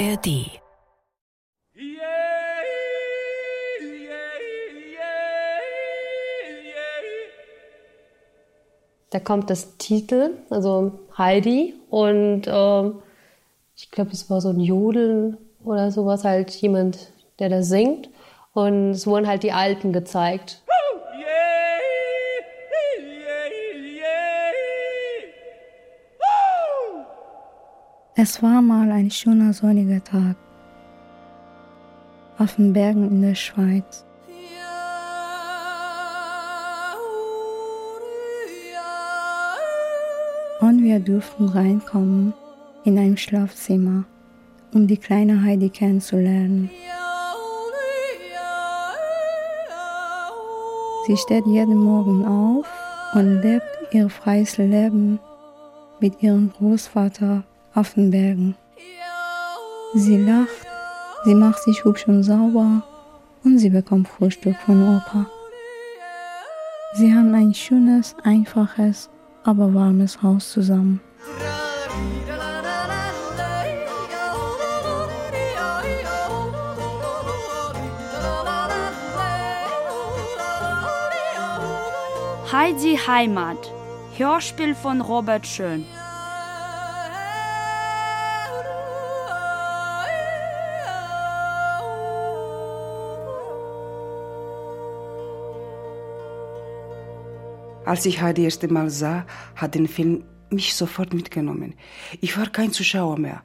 [0.00, 0.46] ARD.
[9.10, 12.90] Da kommt das Titel, also Heidi, und äh,
[13.76, 18.08] ich glaube, es war so ein Jodeln oder sowas, halt jemand, der da singt.
[18.54, 20.59] Und es wurden halt die Alten gezeigt.
[28.22, 30.36] Es war mal ein schöner sonniger Tag
[32.36, 34.04] auf den Bergen in der Schweiz.
[40.60, 42.34] Und wir durften reinkommen
[42.84, 44.04] in ein Schlafzimmer,
[44.74, 46.68] um die kleine Heidi kennenzulernen.
[51.06, 52.66] Sie steht jeden Morgen auf
[53.14, 55.18] und lebt ihr freies Leben
[56.00, 58.56] mit ihrem Großvater auf den Bergen.
[59.94, 60.66] Sie lacht,
[61.24, 62.82] sie macht sich hübsch und sauber
[63.44, 65.26] und sie bekommt Frühstück von Opa.
[66.94, 69.10] Sie haben ein schönes, einfaches,
[69.44, 71.00] aber warmes Haus zusammen.
[82.52, 83.72] Heidi Heimat.
[84.16, 85.86] Hörspiel von Robert Schön.
[97.90, 101.74] Als ich Heidi das erste Mal sah, hat der Film mich sofort mitgenommen.
[102.20, 103.42] Ich war kein Zuschauer mehr.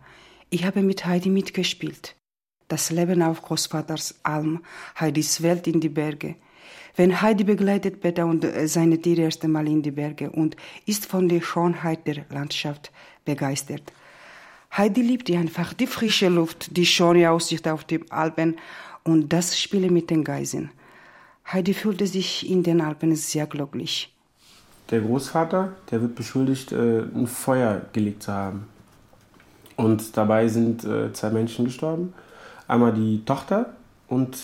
[0.51, 2.15] Ich habe mit Heidi mitgespielt.
[2.67, 4.61] Das Leben auf Großvaters Alm,
[4.99, 6.35] Heidis Welt in die Berge.
[6.95, 11.27] Wenn Heidi begleitet Peter und seine Tiere erst einmal in die Berge und ist von
[11.27, 12.91] der Schönheit der Landschaft
[13.25, 13.91] begeistert.
[14.77, 18.57] Heidi liebt einfach die frische Luft, die schöne Aussicht auf die Alpen
[19.03, 20.69] und das Spielen mit den Geiseln.
[21.51, 24.14] Heidi fühlte sich in den Alpen sehr glücklich.
[24.89, 28.67] Der Großvater, der wird beschuldigt, äh, ein Feuer gelegt zu haben.
[29.77, 32.13] Und dabei sind äh, zwei Menschen gestorben.
[32.67, 33.75] Einmal die Tochter
[34.07, 34.37] und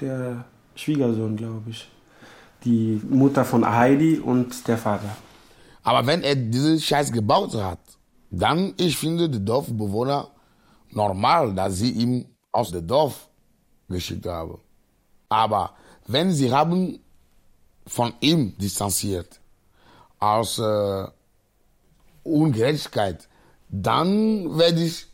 [0.00, 1.88] der Schwiegersohn, glaube ich.
[2.64, 5.16] Die Mutter von Heidi und der Vater.
[5.82, 7.78] Aber wenn er diese Scheiß gebaut hat,
[8.30, 10.28] dann, ich finde, die Dorfbewohner
[10.90, 13.28] normal, dass sie ihn aus dem Dorf
[13.88, 14.58] geschickt haben.
[15.28, 15.74] Aber
[16.06, 17.00] wenn sie haben
[17.86, 19.39] von ihm distanziert,
[20.20, 21.06] aus äh,
[22.22, 23.28] Ungerechtigkeit,
[23.68, 25.06] dann werde ich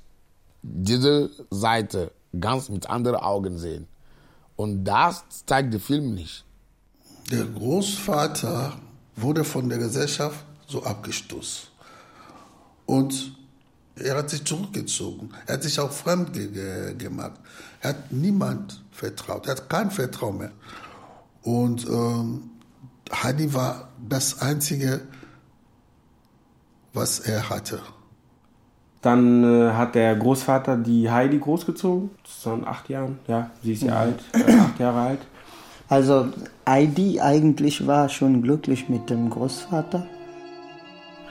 [0.63, 3.87] diese Seite ganz mit anderen Augen sehen.
[4.57, 6.45] Und das zeigt der Film nicht.
[7.31, 8.73] Der Großvater
[9.17, 11.69] wurde von der Gesellschaft so abgestoßen.
[12.87, 13.37] Und
[13.97, 15.31] er hat sich zurückgezogen.
[15.47, 17.41] Er hat sich auch fremd ge gemacht.
[17.81, 19.47] Er hat niemand vertraut.
[19.47, 20.53] Er hat kein Vertrauen mehr.
[21.43, 22.51] Und ähm,
[23.13, 25.03] Heidi war das Einzige,
[26.93, 27.81] was er hatte.
[29.03, 33.19] Dann äh, hat der Großvater die Heidi großgezogen, zusammen acht Jahren.
[33.29, 33.97] Ja, sie ist ja mhm.
[33.99, 35.21] alt, äh, acht Jahre alt.
[35.89, 36.29] Also
[36.69, 40.07] Heidi eigentlich war schon glücklich mit dem Großvater.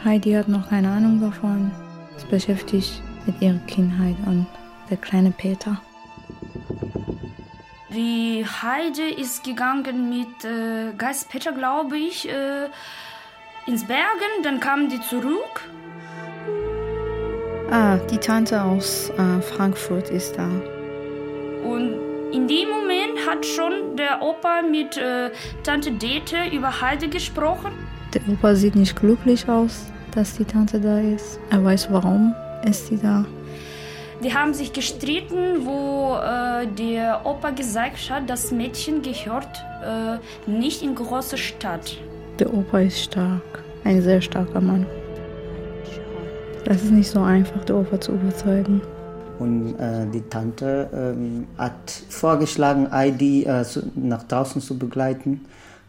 [0.03, 1.71] Heidi hat noch keine Ahnung davon.
[2.17, 4.45] Sie beschäftigt mit ihrer Kindheit und
[4.89, 5.81] der kleine Peter.
[7.95, 12.65] Die Heide ist gegangen mit äh, Geist Peter, glaube ich, äh,
[13.67, 14.43] ins Bergen.
[14.43, 15.61] Dann kamen die zurück.
[17.71, 20.49] Ah, die Tante aus äh, Frankfurt ist da.
[21.63, 21.95] Und
[22.33, 25.31] in dem Moment hat schon der Opa mit äh,
[25.63, 27.71] Tante Dete über Heide gesprochen.
[28.13, 31.39] Der Opa sieht nicht glücklich aus, dass die Tante da ist.
[31.49, 32.35] Er weiß, warum
[32.65, 33.25] ist sie da.
[34.23, 40.81] Die haben sich gestritten, wo äh, der Opa gesagt hat, das Mädchen gehört äh, nicht
[40.81, 41.97] in große Stadt.
[42.39, 44.85] Der Opa ist stark, ein sehr starker Mann.
[46.63, 48.81] Das ist nicht so einfach, der Opa zu überzeugen.
[49.37, 55.41] Und äh, die Tante ähm, hat vorgeschlagen, Heidi äh, nach draußen zu begleiten.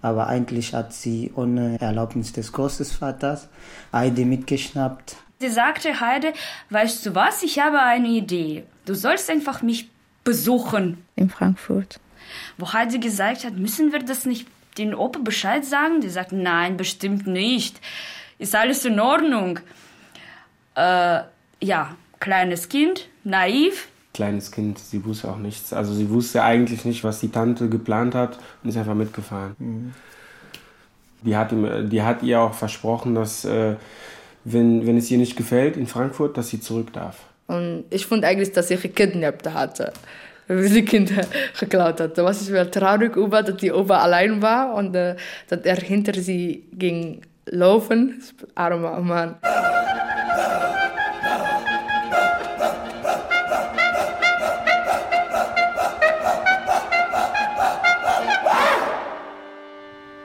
[0.03, 3.49] Aber eigentlich hat sie ohne Erlaubnis des Großvaters
[3.93, 6.33] Heidi mitgeschnappt, Sie sagte Heide,
[6.71, 8.65] weißt du was, ich habe eine Idee.
[8.87, 9.91] Du sollst einfach mich
[10.25, 11.05] besuchen.
[11.15, 12.01] In Frankfurt.
[12.57, 14.47] Wo Heide gesagt hat, müssen wir das nicht
[14.79, 16.01] den Opa Bescheid sagen?
[16.01, 17.81] Die sagt, nein, bestimmt nicht.
[18.39, 19.61] Ist alles in Ordnung.
[20.75, 21.21] Äh,
[21.61, 23.89] ja, kleines Kind, naiv.
[24.15, 25.75] Kleines Kind, sie wusste auch nichts.
[25.75, 29.55] Also sie wusste eigentlich nicht, was die Tante geplant hat und ist einfach mitgefahren.
[29.59, 29.95] Mhm.
[31.23, 33.45] Die, hat ihm, die hat ihr auch versprochen, dass...
[33.45, 33.77] Äh,
[34.47, 37.19] wenn, wenn es ihr nicht gefällt in Frankfurt, dass sie zurück darf.
[37.49, 39.93] Und ich fand eigentlich, dass ich gekidnappt hatte,
[40.47, 41.27] wie die Kinder
[41.61, 42.25] geklaut hatte.
[42.25, 45.17] Was ich war traurig über, dass die Opa allein war und äh,
[45.49, 48.23] dass er hinter sie ging laufen.
[48.55, 49.37] Armer Mann.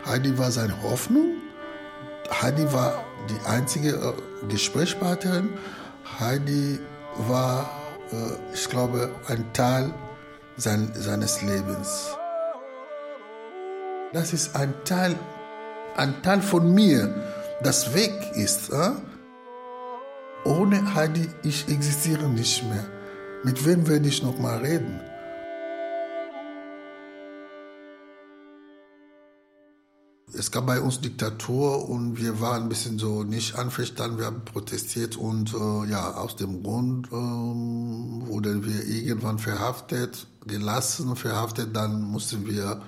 [0.06, 1.38] Heidi war seine Hoffnung.
[2.42, 5.50] Heidi war die einzige äh, Gesprächspartnerin.
[6.20, 6.80] Heidi
[7.28, 7.70] war,
[8.12, 9.94] äh, ich glaube, ein Teil
[10.58, 12.16] sein, seines Lebens.
[14.14, 15.16] Das ist ein Teil,
[15.96, 17.14] ein Teil von mir,
[17.64, 18.70] das weg ist.
[18.72, 18.92] Äh?
[20.44, 22.86] Ohne Heidi, ich existiere nicht mehr.
[23.44, 25.00] Mit wem werde ich noch mal reden?
[30.33, 34.45] Es gab bei uns Diktatur und wir waren ein bisschen so nicht einverstanden, wir haben
[34.45, 42.01] protestiert und äh, ja, aus dem Grund äh, wurden wir irgendwann verhaftet, gelassen, verhaftet, dann
[42.01, 42.81] mussten wir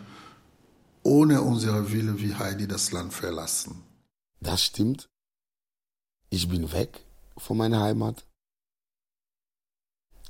[1.04, 3.84] ohne unsere Wille wie Heidi das Land verlassen.
[4.40, 5.10] Das stimmt.
[6.30, 7.06] Ich bin weg
[7.38, 8.26] von meiner Heimat.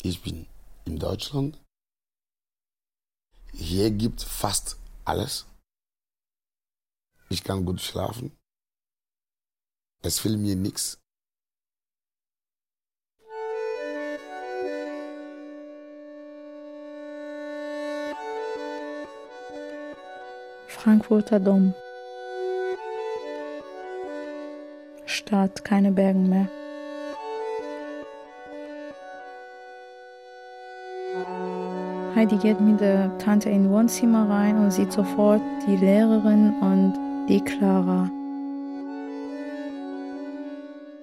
[0.02, 0.48] Ich bin
[0.86, 1.60] in Deutschland.
[3.54, 5.46] Hier gibt fast alles.
[7.30, 8.38] Ich kann gut schlafen.
[10.02, 11.00] Es fehlt mir nichts.
[20.68, 21.74] Frankfurter Dom.
[25.06, 26.50] Stadt, keine Bergen mehr.
[32.16, 37.42] Heidi geht mit der Tante in Wohnzimmer rein und sieht sofort die Lehrerin und die
[37.42, 38.10] Clara.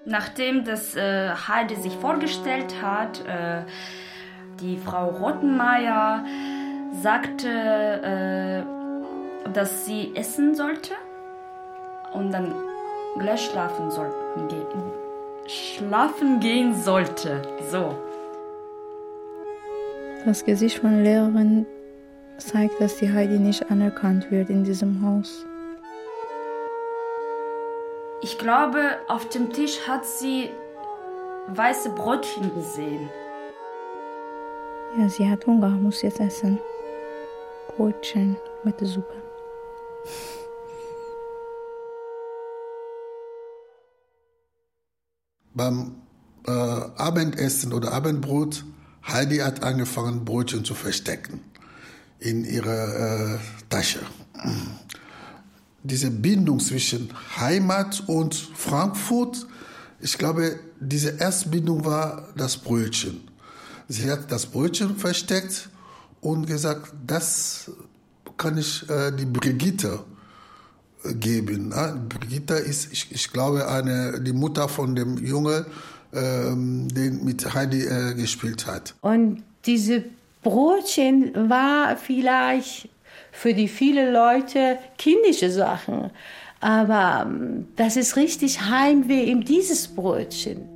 [0.05, 3.63] Nachdem das äh, Heidi sich vorgestellt hat, äh,
[4.61, 6.25] die Frau Rottenmeier
[7.01, 8.65] sagte,
[9.47, 10.95] äh, dass sie essen sollte
[12.13, 12.55] und dann
[13.19, 14.83] gleich schlafen sollten gehen.
[15.47, 17.43] Schlafen gehen sollte.
[17.71, 17.97] So.
[20.25, 21.67] Das Gesicht von der Lehrerin
[22.37, 25.47] zeigt, dass die Heidi nicht anerkannt wird in diesem Haus.
[28.23, 30.51] Ich glaube, auf dem Tisch hat sie
[31.49, 33.09] weiße Brötchen gesehen.
[34.99, 36.59] Ja, sie hat Hunger, muss jetzt essen.
[37.77, 39.15] Brötchen mit der Suppe.
[45.55, 46.03] Beim
[46.47, 48.65] äh, Abendessen oder Abendbrot,
[49.09, 51.43] Heidi hat angefangen, Brötchen zu verstecken
[52.19, 53.39] in ihrer äh,
[53.71, 54.01] Tasche
[55.83, 59.47] diese Bindung zwischen Heimat und Frankfurt,
[60.01, 63.21] ich glaube, diese Erstbindung war das Brötchen.
[63.89, 65.69] Sie hat das Brötchen versteckt
[66.21, 67.71] und gesagt, das
[68.37, 70.01] kann ich äh, die Brigitte
[71.05, 71.73] äh, geben.
[71.73, 75.67] Äh, Brigitte ist, ich, ich, glaube, eine, die Mutter von dem Junge,
[76.13, 78.95] ähm, den mit Heidi äh, gespielt hat.
[79.03, 80.05] Und diese
[80.43, 82.89] Brötchen war vielleicht
[83.33, 86.11] für die viele Leute kindische Sachen.
[86.61, 90.69] Aber ähm, das ist richtig Heimweh in dieses Brötchen.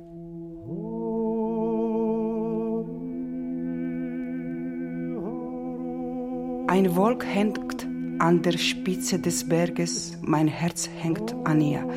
[6.67, 7.87] Ein Wolk hängt
[8.19, 11.87] an der Spitze des Berges, mein Herz hängt an ihr.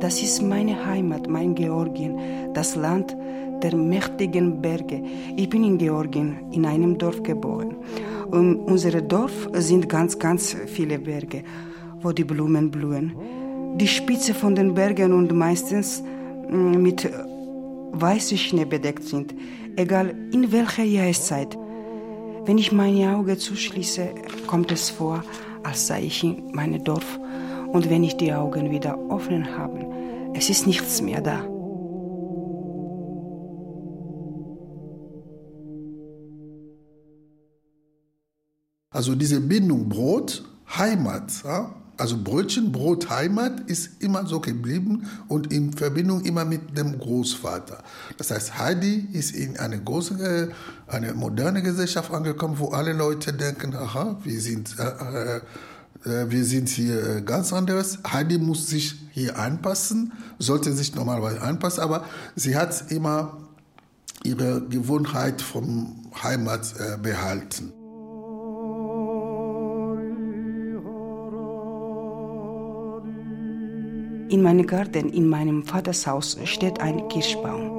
[0.00, 3.16] Das ist meine Heimat, mein Georgien, das Land
[3.62, 5.02] der mächtigen Berge.
[5.36, 7.76] Ich bin in Georgien, in einem Dorf geboren.
[8.30, 11.42] Um unser Dorf sind ganz, ganz viele Berge,
[12.02, 13.12] wo die Blumen blühen.
[13.78, 16.02] Die Spitze von den Bergen und meistens
[16.50, 17.10] mm, mit
[17.92, 19.34] weißem Schnee bedeckt sind,
[19.76, 21.56] egal in welcher Jahreszeit.
[22.44, 24.10] Wenn ich meine Augen zuschließe,
[24.46, 25.24] kommt es vor,
[25.62, 27.18] als sei ich in meinem Dorf.
[27.72, 29.86] Und wenn ich die Augen wieder offen habe,
[30.34, 31.57] es ist nichts mehr da.
[38.98, 40.42] Also diese Bindung Brot,
[40.76, 41.72] Heimat, ja?
[41.96, 47.84] also Brötchen, Brot, Heimat ist immer so geblieben und in Verbindung immer mit dem Großvater.
[48.16, 50.50] Das heißt, Heidi ist in eine große,
[50.88, 55.36] eine moderne Gesellschaft angekommen, wo alle Leute denken, aha, wir sind, äh,
[56.04, 58.00] äh, wir sind hier ganz anderes.
[58.04, 63.36] Heidi muss sich hier anpassen, sollte sich normalerweise anpassen, aber sie hat immer
[64.24, 67.72] ihre Gewohnheit vom Heimat äh, behalten.
[74.30, 77.78] In meinem Garten, in meinem Vaters Haus, steht ein Kirschbaum.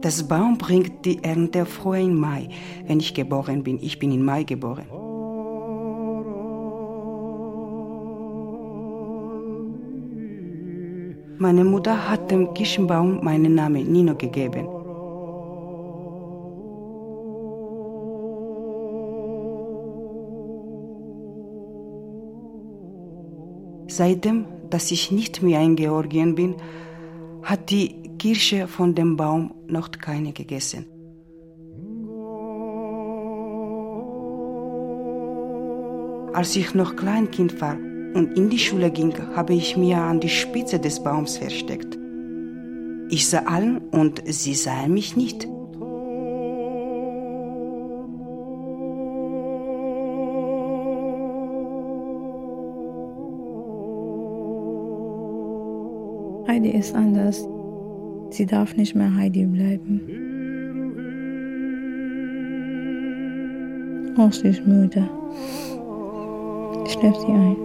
[0.00, 2.48] Das Baum bringt die Ernte früh im Mai,
[2.86, 3.78] wenn ich geboren bin.
[3.82, 4.86] Ich bin im Mai geboren.
[11.36, 14.79] Meine Mutter hat dem Kirschbaum meinen Namen Nino gegeben.
[23.90, 26.54] Seitdem, dass ich nicht mehr in Georgien bin,
[27.42, 30.86] hat die Kirsche von dem Baum noch keine gegessen.
[36.32, 40.28] Als ich noch Kleinkind war und in die Schule ging, habe ich mir an die
[40.28, 41.98] Spitze des Baums versteckt.
[43.08, 45.48] Ich sah allen und sie sahen mich nicht.
[56.59, 57.47] Heidi ist anders.
[58.31, 60.01] Sie darf nicht mehr Heidi bleiben.
[64.17, 65.09] Oh, sie ist müde.
[66.87, 67.55] Schläft sie ein.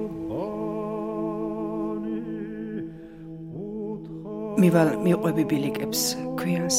[4.60, 6.00] მივალ მიყვებიბილი კებს
[6.37, 6.78] ქვიანს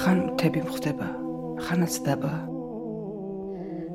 [0.00, 1.08] ხან მთები მხდება
[1.66, 2.34] ხანაც დაბა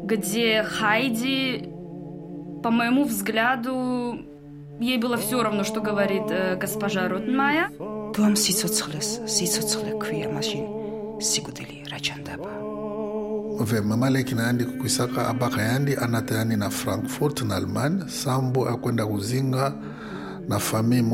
[0.06, 1.70] где Хайди,
[2.62, 4.20] по моему взгляду,
[4.81, 7.71] Ей было все равно, что говорит э, госпожа Ротмая.
[8.17, 12.49] Дуам сицоцхлес, сицоцхле квия машин, сигудели рачандаба.
[13.65, 19.75] vemama kinaandi kuisaka abaka yandi anatayani na frankfurt na allemagne sambo akwenda kuzinga
[20.49, 21.05] na famille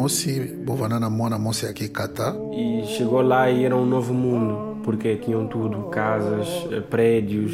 [2.53, 6.47] e chegou lá e era um novo mundo porque tinham tudo casas
[6.89, 7.53] prédios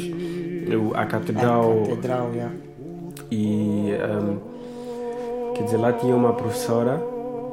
[0.95, 2.51] a catedral, a catedral yeah.
[3.31, 4.52] e um,
[5.53, 7.01] quer dizer, lá tinha uma professora,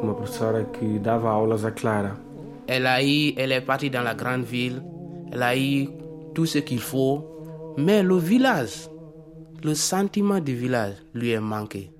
[0.02, 2.16] uma professora que dava aulas à Clara.
[2.66, 4.82] Elle a eu, elle est partie dans la grande ville,
[5.32, 5.88] elle a eu
[6.34, 7.24] tout ce qu'il faut,
[7.76, 8.88] mais le village,
[9.62, 11.90] le sentiment du village lui est manqué.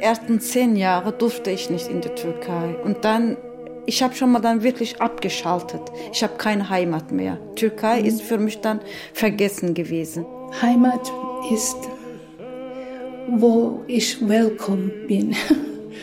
[0.00, 2.76] ersten zehn Jahre durfte ich nicht in die Türkei.
[2.84, 3.36] Und dann,
[3.86, 5.80] ich habe schon mal dann wirklich abgeschaltet.
[6.12, 7.38] Ich habe keine Heimat mehr.
[7.54, 8.80] Türkei ist für mich dann
[9.12, 10.24] vergessen gewesen.
[10.62, 11.12] Heimat
[11.52, 11.76] ist,
[13.28, 15.34] wo ich willkommen bin,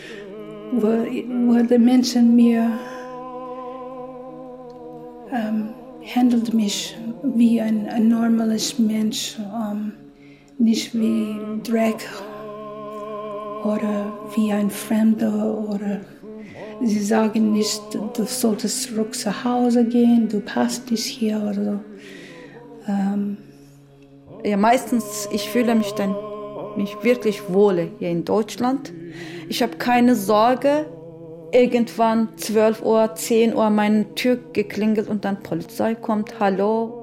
[0.72, 2.70] wo, wo die Menschen mir
[5.32, 5.70] ähm,
[6.14, 9.92] handelt mich wie ein, ein normales Mensch, ähm,
[10.58, 12.08] nicht wie Dreck
[13.64, 16.00] oder wie ein Fremder oder
[16.82, 21.80] sie sagen nicht, du solltest zurück zu Hause gehen, du passt nicht hier oder so.
[22.88, 23.36] Ähm,
[24.44, 26.14] Ja, meistens, ich fühle mich dann
[26.76, 28.92] mich wirklich wohle hier in Deutschland.
[29.48, 30.86] Ich habe keine Sorge,
[31.52, 36.94] irgendwann 12 Uhr, 10 Uhr meine Tür geklingelt und dann Polizei kommt, hallo.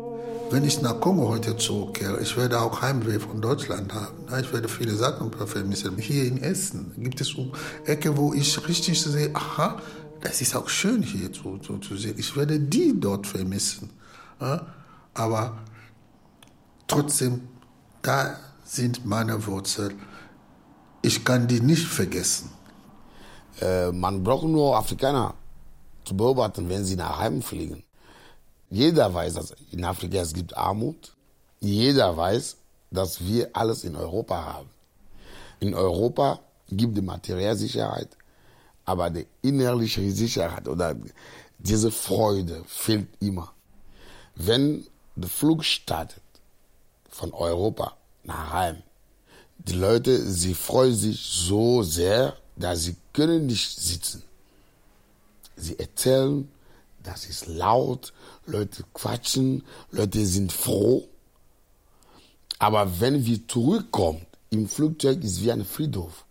[0.51, 4.25] Wenn ich nach Kongo heute zurückkehre, ich werde auch Heimweh von Deutschland haben.
[4.39, 5.98] Ich werde viele Sachen vermissen.
[5.98, 7.51] Hier in Essen gibt es um
[7.86, 9.81] Ecke, wo ich richtig sehe, aha,
[10.22, 12.15] das ist auch schön hier zu, zu, zu sehen.
[12.17, 13.89] Ich werde die dort vermissen.
[15.15, 15.57] Aber
[16.88, 17.41] trotzdem,
[18.01, 20.01] da sind meine Wurzeln.
[21.01, 22.50] Ich kann die nicht vergessen.
[23.62, 25.36] Äh, man braucht nur Afrikaner
[26.03, 27.84] zu beobachten, wenn sie nach Heim fliegen.
[28.72, 31.15] Jeder weiß, dass in Afrika es gibt Armut.
[31.60, 32.57] Jeder weiß,
[32.89, 34.69] dass wir alles in Europa haben.
[35.60, 38.10] In Europa gibt es materielle Sicherheit,
[38.84, 40.95] aber die innerliche Sicherheit oder
[41.60, 43.53] diese Freude fehlt immer.
[44.36, 46.24] Wenn der Flug startet
[47.10, 47.95] von Europa
[48.25, 48.84] nach Heim,
[49.58, 54.24] die Leute, sie freuen sich so sehr, dass sie können nicht sitzen.
[55.55, 56.50] Sie erzählen,
[57.03, 58.13] das ist laut,
[58.46, 61.08] Leute quatschen, Leute sind froh.
[62.60, 66.25] Aber wenn wir zurückkommen, im Flugzeug ist wie ein Friedhof.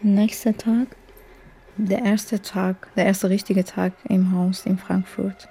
[0.00, 0.96] Nächster Tag,
[1.78, 5.48] der erste Tag, der erste richtige Tag im Haus in Frankfurt.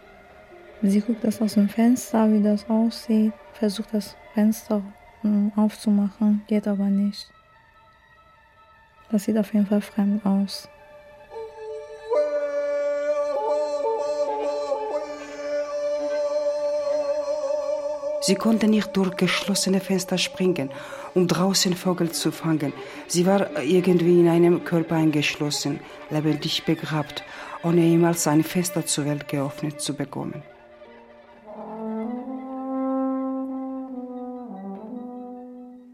[0.81, 4.84] Sie guckt das aus dem Fenster, wie das aussieht, versucht das Fenster
[5.24, 7.31] mm, aufzumachen, geht aber nicht.
[9.10, 10.67] Das sieht auf jeden Fall fremd aus.
[18.27, 20.69] Sie konnte nicht durch geschlossene Fenster springen,
[21.13, 22.74] um draußen Vögel zu fangen.
[23.07, 25.79] Sie war irgendwie in einem Körper eingeschlossen,
[26.10, 27.24] lebendig begrabt,
[27.63, 30.43] ohne jemals ein Fenster zur Welt geöffnet zu bekommen.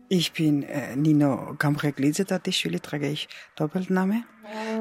[0.10, 4.24] Ich bin äh, Nino Gamreglidze, Tatishvili, trage ich Doppelname,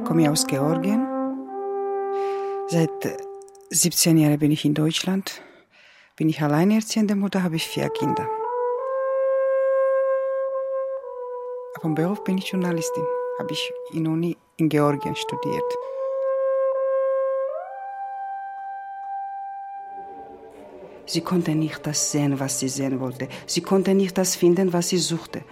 [0.07, 1.07] komme aus Georgien.
[2.69, 3.19] Seit
[3.69, 5.43] 17 Jahren bin ich in Deutschland.
[6.17, 8.29] Bin ich alleinerziehende Mutter, habe ich vier Kinder.
[11.81, 13.05] Vom Beruf bin ich Journalistin,
[13.39, 15.65] habe ich in Uni in Georgien studiert.
[21.07, 23.29] Sie konnte nicht das sehen, was sie sehen wollte.
[23.47, 25.43] Sie konnte nicht das finden, was sie suchte.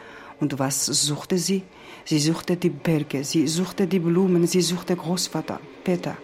[0.40, 1.62] Und was suchte sie?
[2.05, 6.17] Sie suchte die Berge, sie suchte die Blumen, sie suchte Großvater Peter.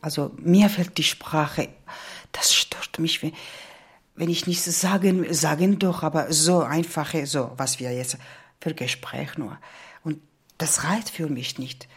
[0.00, 1.68] Also mir fällt die Sprache,
[2.32, 3.32] das stört mich, wenn,
[4.14, 8.18] wenn ich nicht sagen, sagen doch, aber so einfache, so, was wir jetzt
[8.60, 9.58] für Gespräch nur.
[10.02, 10.20] Und
[10.58, 11.88] das reicht für mich nicht.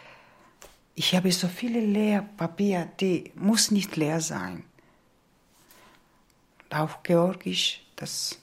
[0.96, 4.64] Ich habe so viele Lehrpapier, die muss nicht leer sein.
[6.70, 8.40] Auch Georgisch, das,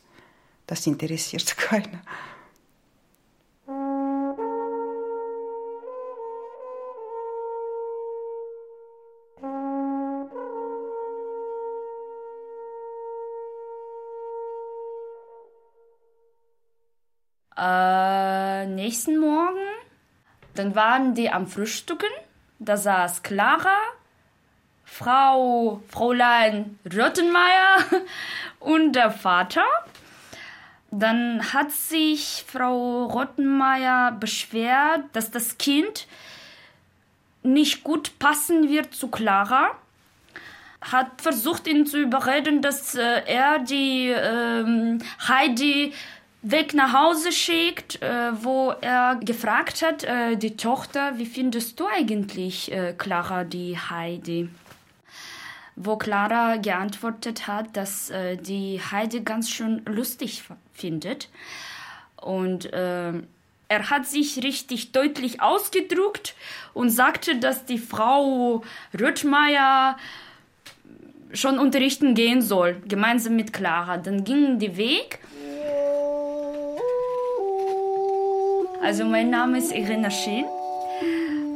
[0.67, 2.02] das interessiert keiner.
[18.90, 19.68] Nächsten Morgen,
[20.56, 22.11] dann waren die am Frühstücken.
[22.59, 23.78] Da saß Clara,
[24.85, 27.85] Frau Fräulein Rottenmeier
[28.59, 29.62] und der Vater.
[30.90, 36.09] Dann hat sich Frau Rottenmeier beschwert, dass das Kind
[37.44, 39.70] nicht gut passen wird zu Clara.
[40.80, 45.94] Hat versucht, ihn zu überreden, dass äh, er die ähm, Heidi
[46.42, 51.87] weg nach Hause schickt, äh, wo er gefragt hat, äh, die Tochter, wie findest du
[51.87, 54.49] eigentlich äh, Clara, die Heidi?
[55.76, 61.28] Wo Clara geantwortet hat, dass äh, die Heidi ganz schön lustig findet.
[62.17, 63.12] Und äh,
[63.69, 66.34] er hat sich richtig deutlich ausgedruckt
[66.75, 68.62] und sagte, dass die Frau
[68.99, 69.97] Röttmeier
[71.32, 73.99] schon unterrichten gehen soll, gemeinsam mit Clara.
[73.99, 75.21] Dann gingen die Weg
[78.82, 80.47] Also mein Name ist Irina Schien.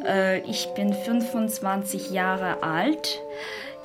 [0.05, 3.19] Äh, ich bin 25 Jahre alt.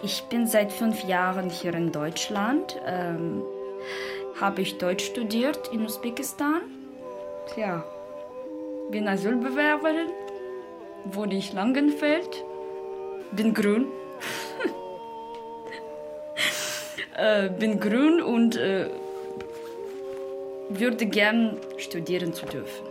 [0.04, 2.78] Ich bin seit fünf Jahren hier in Deutschland.
[2.86, 3.42] Ähm,
[4.42, 6.60] Habe ich Deutsch studiert in Usbekistan.
[7.54, 7.86] Tja,
[8.92, 10.10] bin Asylbewerberin.
[11.06, 12.44] Wohne ich Langenfeld.
[13.32, 13.86] Bin grün.
[17.18, 18.90] äh, bin grün und äh,
[20.68, 22.89] würde gern studieren zu dürfen.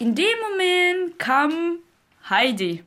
[0.00, 1.78] In dem Moment kam
[2.30, 2.82] Heidi,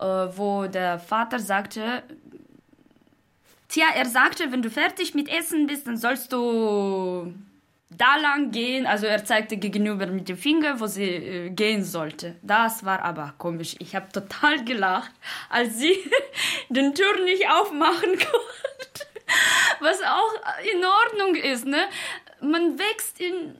[0.00, 2.02] äh, wo der Vater sagte,
[3.68, 7.34] Tja, er sagte, wenn du fertig mit Essen bist, dann sollst du
[7.90, 8.86] da lang gehen.
[8.86, 12.36] Also er zeigte gegenüber mit dem Finger, wo sie äh, gehen sollte.
[12.40, 13.76] Das war aber komisch.
[13.78, 15.12] Ich habe total gelacht,
[15.50, 15.98] als sie
[16.70, 19.06] den Tür nicht aufmachen konnte.
[19.80, 20.34] Was auch
[20.72, 21.88] in Ordnung ist, ne?
[22.40, 23.54] Man wächst in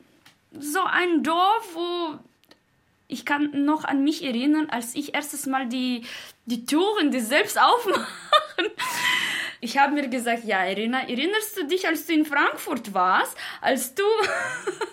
[0.58, 2.18] so ein Dorf, wo
[3.08, 6.04] ich kann noch an mich erinnern, als ich erstes Mal die,
[6.44, 8.06] die Türen, die selbst aufmachen.
[9.60, 13.94] Ich habe mir gesagt, ja, Irina, erinnerst du dich, als du in Frankfurt warst, als
[13.94, 14.02] du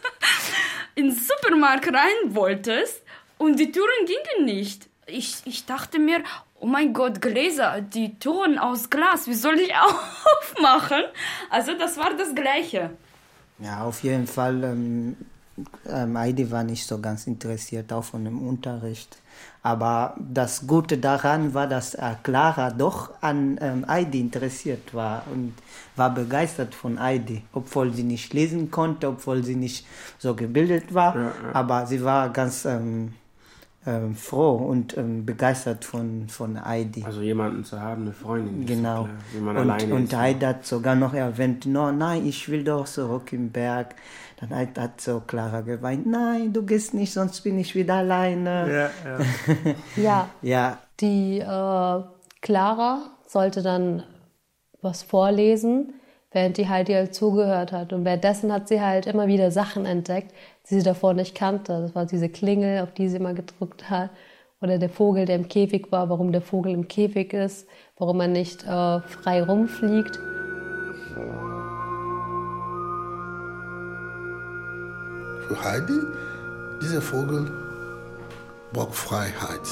[0.95, 3.01] in den Supermarkt rein wolltest
[3.37, 4.87] und die Türen gingen nicht?
[5.05, 6.23] Ich, ich dachte mir,
[6.59, 9.73] oh mein Gott, Gläser, die Türen aus Glas, wie soll ich
[10.55, 11.03] aufmachen?
[11.49, 12.91] Also das war das Gleiche.
[13.59, 14.63] Ja, auf jeden Fall.
[14.63, 15.17] Ähm
[15.87, 19.17] ähm, Heidi war nicht so ganz interessiert, auch von dem Unterricht.
[19.61, 25.53] Aber das Gute daran war, dass äh, Clara doch an ähm, Heidi interessiert war und
[25.95, 29.85] war begeistert von Heidi, obwohl sie nicht lesen konnte, obwohl sie nicht
[30.17, 31.15] so gebildet war.
[31.15, 31.31] Ja, ja.
[31.53, 33.13] Aber sie war ganz ähm,
[33.85, 37.03] ähm, froh und ähm, begeistert von, von Heidi.
[37.03, 38.65] Also jemanden zu haben, eine Freundin.
[38.65, 39.07] Genau.
[39.33, 43.33] So klar, und, und Heidi hat sogar noch erwähnt, no, nein, ich will doch zurück
[43.33, 43.95] im Berg.
[44.49, 48.91] Dann hat, hat so Clara geweint, nein, du gehst nicht, sonst bin ich wieder alleine.
[49.05, 49.75] Ja, ja.
[49.95, 50.77] ja, ja.
[50.99, 52.03] die äh,
[52.41, 54.03] Clara sollte dann
[54.81, 55.93] was vorlesen,
[56.31, 57.93] während die Heidi halt zugehört hat.
[57.93, 60.33] Und währenddessen hat sie halt immer wieder Sachen entdeckt,
[60.69, 61.81] die sie davor nicht kannte.
[61.81, 64.09] Das war diese Klingel, auf die sie immer gedrückt hat.
[64.61, 68.27] Oder der Vogel, der im Käfig war, warum der Vogel im Käfig ist, warum er
[68.27, 70.19] nicht äh, frei rumfliegt.
[75.61, 75.99] Heidi,
[76.81, 77.51] dieser Vogel
[78.71, 79.67] braucht Freiheit,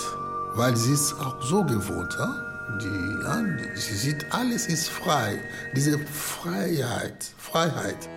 [0.56, 2.15] weil sie ist auch so gewohnt.
[2.17, 2.52] Ja?
[2.82, 5.39] Die, ja, sie sieht, alles ist frei.
[5.76, 8.10] Diese Freiheit, Freiheit.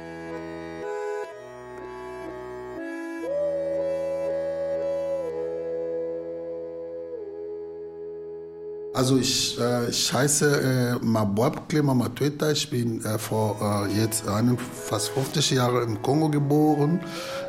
[8.94, 12.52] Also ich, äh, ich heiße äh, Mabwab Clema Matueta.
[12.52, 17.00] Ich bin äh, vor äh, jetzt einem, fast 50 Jahren im Kongo geboren,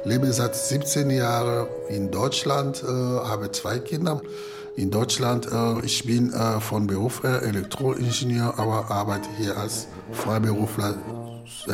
[0.06, 4.22] lebe seit 17 Jahren in Deutschland, äh, habe zwei Kinder.
[4.76, 10.96] In Deutschland, äh, ich bin äh, von Beruf Elektroingenieur, aber arbeite hier als Freiberufler,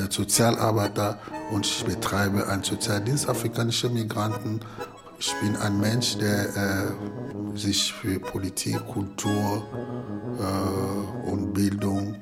[0.09, 1.17] Sozialarbeiter
[1.51, 4.59] und ich betreibe einen Sozialdienst afrikanischer Migranten
[5.21, 9.63] ich bin ein Mensch, der äh, sich für Politik, Kultur
[10.39, 12.15] äh, und Bildung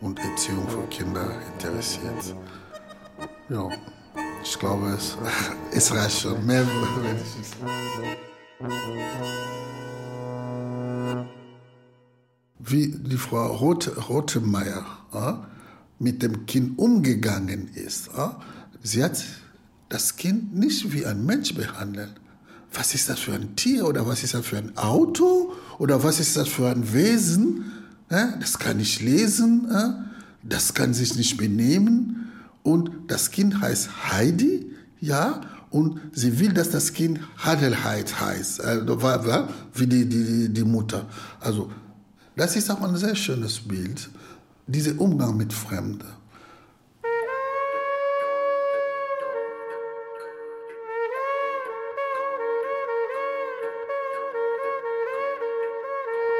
[0.00, 2.34] und Erziehung von Kindern interessiert.
[3.48, 3.68] Ja,
[4.42, 5.16] ich glaube, es,
[5.72, 6.44] es reicht schon.
[6.44, 7.54] Mehr will ich
[12.58, 15.34] Wie die Frau Roth, Rothemeyer äh,
[16.00, 18.08] mit dem Kind umgegangen ist.
[18.08, 18.30] Äh,
[18.82, 19.24] sie hat
[19.88, 22.10] das Kind nicht wie ein Mensch behandeln.
[22.72, 26.20] Was ist das für ein Tier oder was ist das für ein Auto oder was
[26.20, 27.72] ist das für ein Wesen?
[28.08, 29.68] Das kann nicht lesen,
[30.42, 32.30] das kann sich nicht benehmen.
[32.62, 39.02] Und das Kind heißt Heidi, ja, und sie will, dass das Kind Hadelheid heißt, also,
[39.74, 41.06] wie die, die, die Mutter.
[41.40, 41.70] Also,
[42.36, 44.08] das ist auch ein sehr schönes Bild,
[44.66, 46.17] dieser Umgang mit Fremden.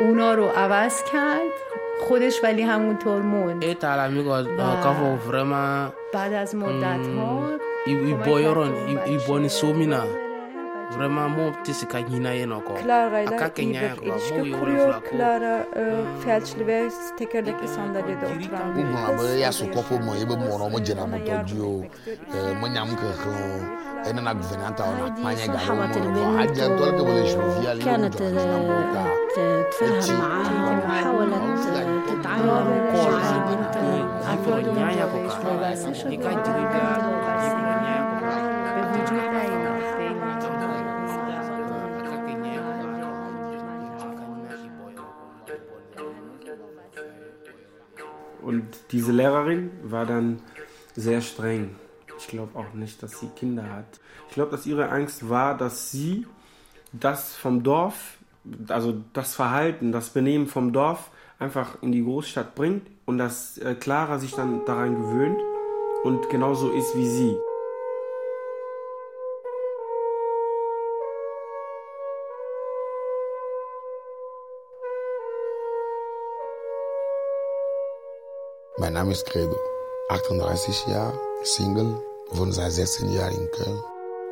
[0.01, 1.51] اونا رو عوض کرد
[2.01, 4.25] خودش ولی همونطور موند ای تعلمی
[4.83, 7.51] کاف و بعد از مدت ها
[7.87, 8.75] ای بایرون
[9.07, 10.05] ای بانی سومینا
[10.91, 12.73] Vraiment, mo tɛ se ka ɲina yen nɔ kɔ
[13.29, 14.15] a ka kɛ ɲa yan mo
[14.47, 15.13] ye wolonfila ko
[18.79, 21.61] u mɔna bɛ ya su kɔfo mɔ i bɛ mɔrɔ mo jɛna mo tɔ ji
[21.61, 21.85] o
[22.61, 25.74] mo ɲam kɛ kɛ o enana guvernanta ona akpanya galo
[26.16, 28.16] mo adze ŋutɔ leke bele jovia le كانت
[29.36, 31.44] تتفاهم معاها وحاولت
[32.10, 32.84] تتعامل
[48.46, 50.40] Und diese Lehrerin war dann
[50.96, 51.76] sehr streng.
[52.19, 54.01] Ich glaube auch nicht, dass sie Kinder hat.
[54.29, 56.27] Ich glaube, dass ihre Angst war, dass sie
[56.93, 58.19] das vom Dorf,
[58.69, 63.75] also das Verhalten, das Benehmen vom Dorf einfach in die Großstadt bringt und dass äh,
[63.75, 65.39] Clara sich dann daran gewöhnt
[66.03, 67.37] und genauso ist wie sie.
[78.79, 79.57] Mein Name ist Credo,
[80.09, 83.81] 38 Jahre, Single, wohne seit 16 Jahren in Köln.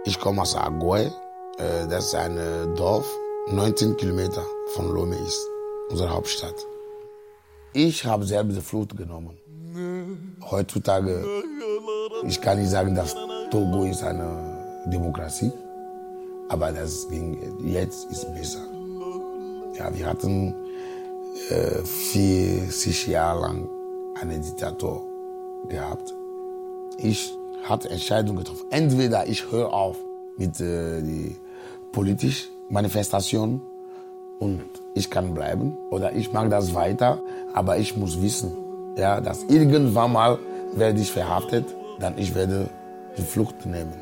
[0.05, 1.07] Ich komme aus Agoy,
[1.59, 3.07] äh, das ist ein äh, Dorf,
[3.51, 5.49] 19 Kilometer von Lome ist,
[5.91, 6.55] unsere Hauptstadt.
[7.73, 9.37] Ich habe selbst die Flucht genommen.
[10.51, 11.25] Heutzutage,
[12.27, 13.15] ich kann nicht sagen, dass
[13.51, 15.53] Togo ist eine Demokratie,
[16.49, 18.65] aber das ging jetzt ist besser.
[19.75, 20.55] Ja, wir hatten
[21.51, 23.69] äh, 40 Jahre lang
[24.21, 25.05] einen Diktator
[25.69, 26.15] gehabt.
[26.99, 27.37] Ich
[27.69, 28.67] hatte Entscheidung getroffen.
[28.71, 29.97] Entweder ich höre auf
[30.37, 31.37] mit äh, die
[31.93, 33.61] politischen Manifestationen
[34.39, 34.63] und
[34.95, 37.21] ich kann bleiben oder ich mache das weiter,
[37.55, 38.53] aber ich muss wissen,
[38.97, 40.39] ja, dass irgendwann mal
[40.75, 41.65] werde ich verhaftet,
[42.01, 42.69] dann ich werde
[43.17, 43.95] die Flucht nehmen.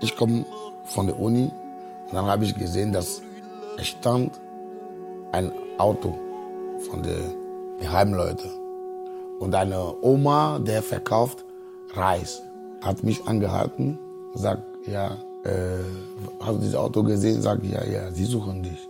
[0.00, 0.44] Ich komme
[0.84, 1.50] von der Uni
[2.06, 3.22] und dann habe ich gesehen, dass
[3.78, 4.40] es stand
[5.32, 6.14] ein Auto
[6.88, 7.34] von den
[7.80, 8.50] Geheimleuten
[9.38, 11.45] und eine Oma, der verkauft
[11.94, 12.42] Reis,
[12.80, 13.98] hat mich angehalten,
[14.34, 15.78] sagt, ja, äh,
[16.40, 17.40] hast du dieses Auto gesehen?
[17.42, 18.88] Sag ja, ja, sie suchen dich.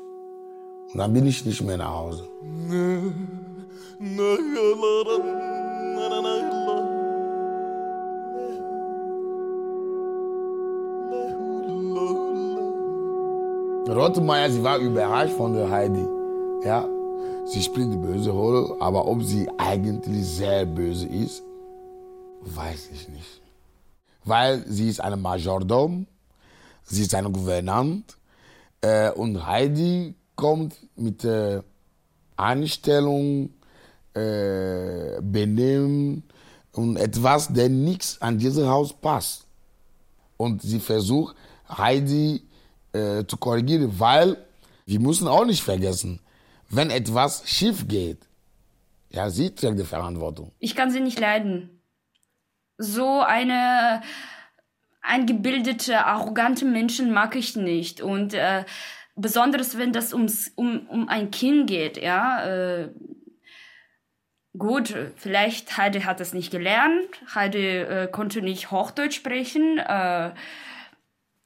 [0.93, 2.25] Und dann bin ich nicht mehr nach Hause.
[13.89, 16.07] Rottenmeier, sie war überrascht von der Heidi.
[16.65, 16.89] Ja,
[17.45, 21.43] sie spielt die böse Rolle, aber ob sie eigentlich sehr böse ist,
[22.55, 23.41] weiß ich nicht.
[24.25, 26.07] Weil sie ist eine Majordom,
[26.85, 28.15] sie ist eine Gouvernante
[28.81, 31.63] äh, und Heidi kommt mit äh,
[32.37, 33.51] Einstellung,
[34.15, 36.23] äh, Benehmen
[36.73, 39.47] und etwas, der nichts an dieses Haus passt.
[40.37, 41.35] Und sie versucht,
[41.69, 42.43] Heidi
[42.93, 44.37] äh, zu korrigieren, weil
[44.85, 46.21] wir müssen auch nicht vergessen,
[46.69, 48.19] wenn etwas schief geht,
[49.11, 50.53] ja, sie trägt die Verantwortung.
[50.59, 51.76] Ich kann sie nicht leiden.
[52.79, 54.03] So eine
[55.03, 58.01] eingebildete, arrogante Menschen mag ich nicht.
[58.01, 58.65] Und äh,
[59.15, 62.45] besonders wenn das ums, um, um ein Kind geht, ja.
[62.45, 62.89] Äh,
[64.57, 70.33] gut, vielleicht Heidi hat es nicht gelernt, Heidi äh, konnte nicht Hochdeutsch sprechen äh,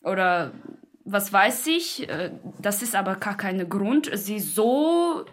[0.02, 0.52] oder
[1.04, 2.08] was weiß ich.
[2.08, 5.24] Äh, das ist aber gar kein Grund, sie so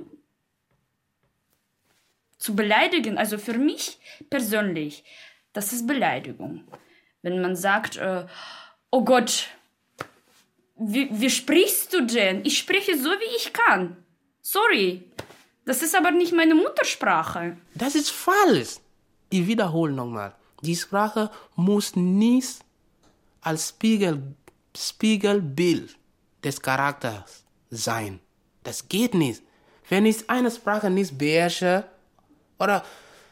[2.38, 3.18] zu beleidigen.
[3.18, 5.04] Also für mich persönlich,
[5.58, 6.66] das ist Beleidigung.
[7.24, 8.28] Wenn man sagt, äh,
[8.92, 9.48] oh Gott,
[10.78, 12.46] wie, wie sprichst du denn?
[12.46, 13.98] Ich spreche so, wie ich kann.
[14.44, 15.04] Sorry,
[15.66, 17.58] das ist aber nicht meine Muttersprache.
[17.74, 18.76] Das ist falsch.
[19.32, 20.36] Ich wiederhole nochmal.
[20.62, 22.60] Die Sprache muss nicht
[23.42, 24.22] als Spiegel,
[24.78, 25.98] Spiegelbild
[26.44, 28.20] des Charakters sein.
[28.62, 29.42] Das geht nicht.
[29.90, 31.84] Wenn ich eine Sprache nicht beherrsche,
[32.60, 32.86] oder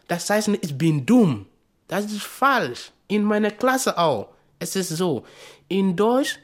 [0.07, 1.45] das heißt, ich bin dumm.
[1.87, 2.91] Das ist falsch.
[3.07, 4.29] In meiner Klasse auch.
[4.59, 5.25] Es ist so.
[5.67, 6.39] In Deutsch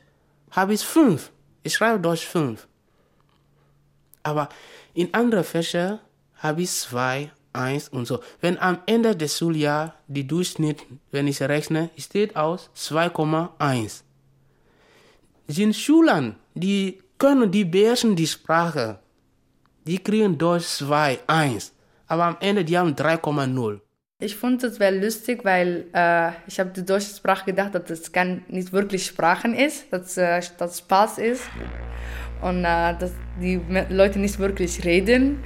[0.51, 1.31] habe ich fünf.
[1.63, 2.67] Ich schreibe Deutsch fünf.
[4.23, 4.49] Aber
[4.93, 5.99] in anderen Fächern
[6.35, 8.21] habe ich zwei, eins und so.
[8.39, 14.03] Wenn am Ende des Schuljahres die Durchschnitt, wenn ich rechne, steht aus 2,1.
[15.47, 18.99] Sind Schulen, die können, die beherrschen die Sprache.
[19.85, 21.73] Die kriegen Deutsch 2, 1.
[22.07, 23.79] Aber am Ende, die haben 3,0.
[24.23, 28.11] Ich fand es wäre lustig, weil äh, ich habe die deutsche Sprache gedacht, dass das
[28.49, 31.41] nicht wirklich Sprachen ist, dass äh, das Spaß ist
[32.43, 35.43] und äh, dass die Leute nicht wirklich reden.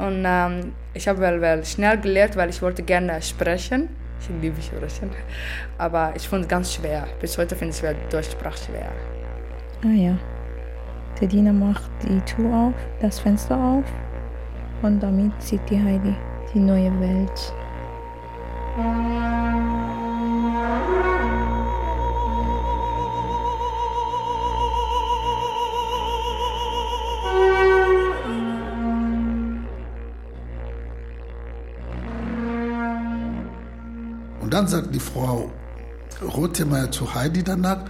[0.00, 3.90] Und ähm, ich habe schnell gelernt, weil ich wollte gerne sprechen.
[4.20, 5.10] Ich liebe sprechen,
[5.78, 7.06] aber ich fand es ganz schwer.
[7.20, 8.90] Bis heute finde ich die deutsche Sprache schwer.
[9.84, 10.18] Ah ja.
[11.20, 13.84] Der Diener macht die Tür auf, das Fenster auf
[14.82, 16.14] und damit sieht die Heidi
[16.52, 17.52] die neue Welt.
[18.76, 18.82] Und
[34.50, 35.50] dann sagt die Frau
[36.20, 37.84] Rothemeyer zu Heidi danach,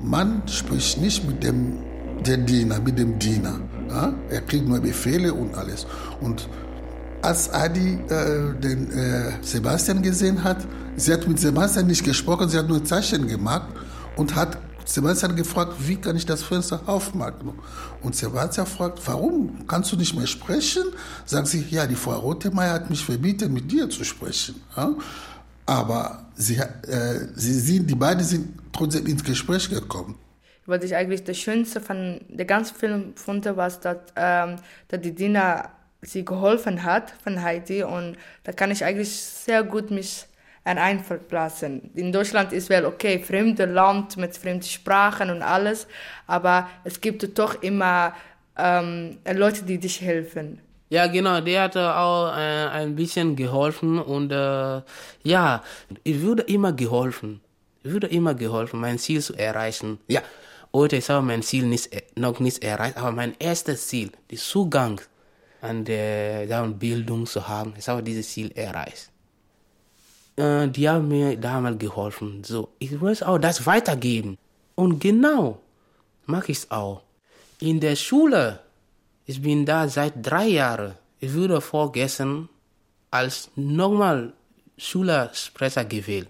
[0.00, 1.76] man spricht nicht mit dem
[2.24, 3.60] der Diener, mit dem Diener.
[3.90, 4.14] Ja?
[4.30, 5.86] Er kriegt nur Befehle und alles.
[6.22, 6.48] Und
[7.22, 10.58] als Adi äh, den äh, Sebastian gesehen hat,
[10.96, 13.68] sie hat mit Sebastian nicht gesprochen, sie hat nur Zeichen gemacht
[14.16, 17.52] und hat Sebastian gefragt, wie kann ich das Fenster aufmachen?
[18.02, 20.82] Und Sebastian fragt, warum kannst du nicht mehr sprechen?
[21.24, 24.60] Sagt sie, ja, die Frau Rothemeyer hat mich verbieten, mit dir zu sprechen.
[24.76, 24.92] Ja?
[25.66, 30.16] Aber sie, äh, sie sind, die beiden sind trotzdem ins Gespräch gekommen.
[30.66, 34.56] Was ich eigentlich das Schönste von der ganzen Film fand, was, dass, ähm,
[34.88, 35.70] dass die Dina
[36.02, 40.26] sie geholfen hat von Heidi und da kann ich eigentlich sehr gut mich
[40.64, 41.90] einverlassen.
[41.94, 45.86] In Deutschland ist wel okay, fremde Land mit fremden Sprachen und alles,
[46.26, 48.14] aber es gibt doch immer
[48.56, 50.60] ähm, Leute, die dich helfen.
[50.88, 54.82] Ja, genau, der hat auch äh, ein bisschen geholfen und äh,
[55.22, 55.62] ja,
[56.04, 57.40] ich würde immer geholfen.
[57.82, 59.98] Ich würde immer geholfen, mein Ziel zu erreichen.
[60.06, 60.20] Ja,
[60.72, 65.00] heute ist aber mein Ziel nicht, noch nicht erreicht, aber mein erstes Ziel, der Zugang
[65.62, 69.10] an der Bildung zu haben, ist aber dieses Ziel erreicht.
[70.36, 72.42] Äh, die haben mir damals geholfen.
[72.44, 74.36] So, ich muss auch das weitergeben.
[74.74, 75.60] Und genau
[76.26, 77.02] mache ich es auch.
[77.60, 78.60] In der Schule,
[79.24, 80.94] ich bin da seit drei Jahren.
[81.20, 82.48] Ich wurde vorgestern
[83.10, 84.32] als normal
[84.76, 86.28] Schülersprecher gewählt.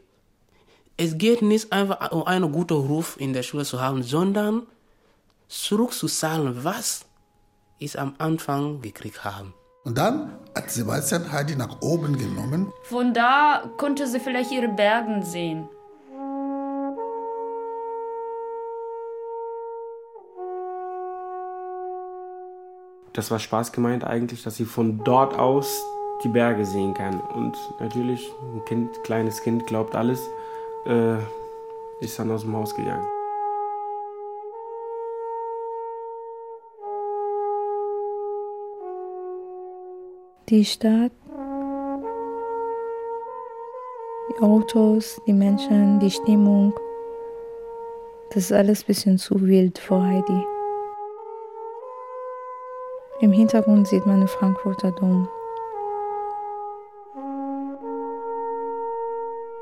[0.99, 4.66] Es geht nicht einfach um einen guten Ruf in der Schule zu haben, sondern
[5.49, 7.07] zurückzuzahlen, was
[7.85, 9.53] ich am Anfang gekriegt habe.
[9.85, 12.73] Und dann hat Sebastian Heidi nach oben genommen.
[12.85, 15.68] Von da konnte sie vielleicht ihre Bergen sehen.
[23.12, 25.85] Das war Spaß gemeint eigentlich, dass sie von dort aus
[26.25, 27.21] die Berge sehen kann.
[27.21, 30.21] Und natürlich, ein Kind, kleines Kind glaubt alles,
[30.87, 31.16] äh,
[32.01, 33.07] ist dann aus dem Haus gegangen.
[40.48, 41.12] Die Stadt,
[44.28, 46.74] die Autos, die Menschen, die Stimmung,
[48.31, 50.46] das ist alles ein bisschen zu wild für Heidi.
[53.20, 55.28] Im Hintergrund sieht man den Frankfurter Dom.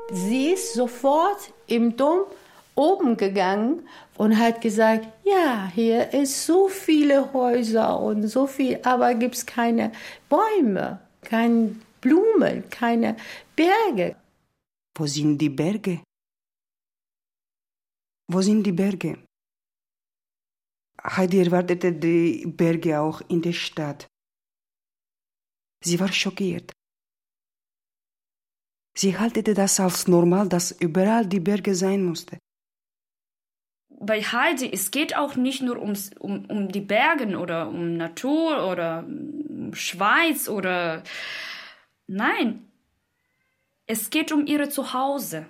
[0.09, 2.21] Sie ist sofort im Dom
[2.89, 9.13] oben gegangen und hat gesagt, ja, hier ist so viele Häuser und so viel, aber
[9.13, 9.91] gibt keine
[10.29, 10.85] Bäume,
[11.21, 13.15] keine Blumen, keine
[13.55, 14.15] Berge.
[14.97, 16.03] Wo sind die Berge?
[18.27, 19.11] Wo sind die Berge?
[21.15, 24.07] Heidi erwartete die Berge auch in der Stadt.
[25.83, 26.71] Sie war schockiert.
[28.95, 32.37] Sie haltete das als normal, dass überall die Berge sein musste.
[34.03, 38.67] Bei Heidi, es geht auch nicht nur ums, um, um die Berge oder um Natur
[38.67, 41.03] oder um Schweiz oder.
[42.07, 42.65] Nein,
[43.85, 45.45] es geht um ihre Zuhause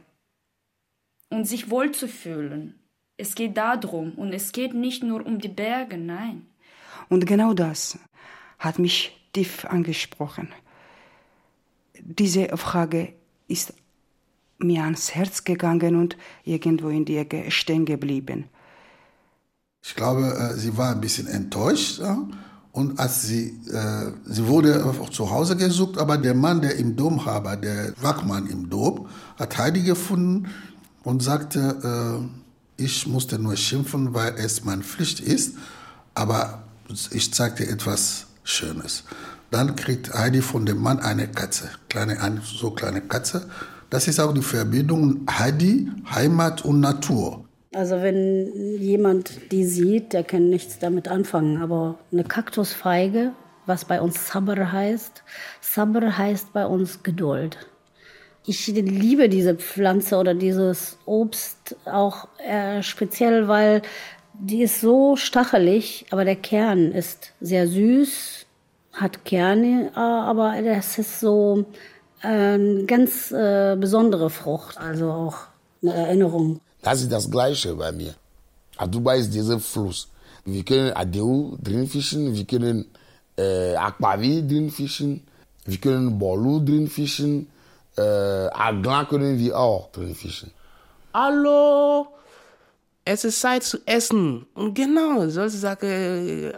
[1.29, 2.79] und sich wohlzufühlen.
[3.17, 6.47] Es geht darum und es geht nicht nur um die Berge, nein.
[7.09, 7.99] Und genau das
[8.59, 10.53] hat mich tief angesprochen.
[11.99, 13.13] Diese Frage
[13.47, 13.73] ist
[14.63, 18.45] mir ans Herz gegangen und irgendwo in Ecke stehen geblieben.
[19.83, 21.99] Ich glaube, äh, sie war ein bisschen enttäuscht.
[21.99, 22.17] Ja?
[22.71, 26.95] Und als sie, äh, sie wurde auch zu Hause gesucht, aber der Mann, der im
[26.95, 30.47] Dom war, der Wachmann im Dom, hat Heidi gefunden
[31.03, 32.21] und sagte,
[32.79, 35.55] äh, ich musste nur schimpfen, weil es meine Pflicht ist,
[36.13, 36.63] aber
[37.11, 39.03] ich zeige dir etwas Schönes.
[39.49, 43.49] Dann kriegt Heidi von dem Mann eine Katze, kleine, eine so kleine Katze.
[43.91, 47.43] Das ist auch die Verbindung Heidi, Heimat und Natur.
[47.75, 51.61] Also wenn jemand die sieht, der kann nichts damit anfangen.
[51.61, 53.33] Aber eine Kaktusfeige,
[53.65, 55.23] was bei uns Sabr heißt,
[55.59, 57.57] Sabr heißt bei uns Geduld.
[58.45, 63.81] Ich liebe diese Pflanze oder dieses Obst auch äh, speziell, weil
[64.33, 68.45] die ist so stachelig, aber der Kern ist sehr süß,
[68.93, 71.65] hat Kerne, äh, aber das ist so
[72.21, 75.37] eine ganz äh, besondere Frucht, also auch
[75.81, 76.61] eine Erinnerung.
[76.81, 78.13] Das ist das Gleiche bei mir.
[78.77, 80.07] Aduba ist dieser Fluss.
[80.45, 82.85] Wir können Adeu drin fischen, wir können
[83.37, 85.21] äh, Akpavi drin fischen,
[85.65, 87.47] wir können Bolu drin fischen,
[87.97, 90.51] äh, Aglan können wir auch drin fischen.
[91.13, 92.07] Hallo,
[93.05, 94.47] es ist Zeit zu essen.
[94.55, 96.51] Und genau, solche Sachen äh,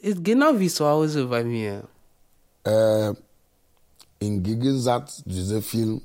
[0.00, 1.84] ist genau wie zu Hause bei mir.
[2.64, 3.12] Äh,
[4.22, 6.02] Im Gegensatz zu diesem Film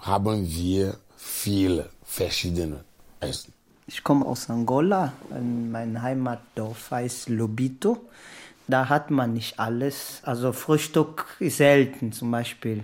[0.00, 2.80] haben wir viele verschiedene
[3.20, 3.52] Essen.
[3.86, 5.12] Ich komme aus Angola.
[5.30, 7.98] Mein Heimatdorf heißt Lobito.
[8.66, 10.22] Da hat man nicht alles.
[10.24, 12.82] Also Frühstück ist selten zum Beispiel.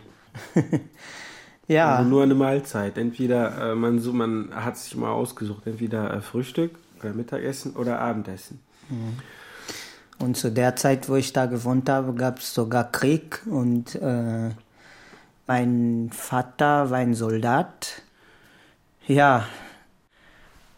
[1.67, 1.97] ja.
[1.97, 2.99] Also nur eine Mahlzeit.
[2.99, 7.99] Entweder äh, man, so, man hat sich mal ausgesucht, entweder äh, Frühstück oder Mittagessen oder
[7.99, 8.61] Abendessen.
[8.89, 9.19] Mhm.
[10.25, 14.51] Und zu der Zeit, wo ich da gewohnt habe, gab es sogar Krieg und äh,
[15.49, 18.03] mein Vater war ein Soldat.
[19.07, 19.47] Ja,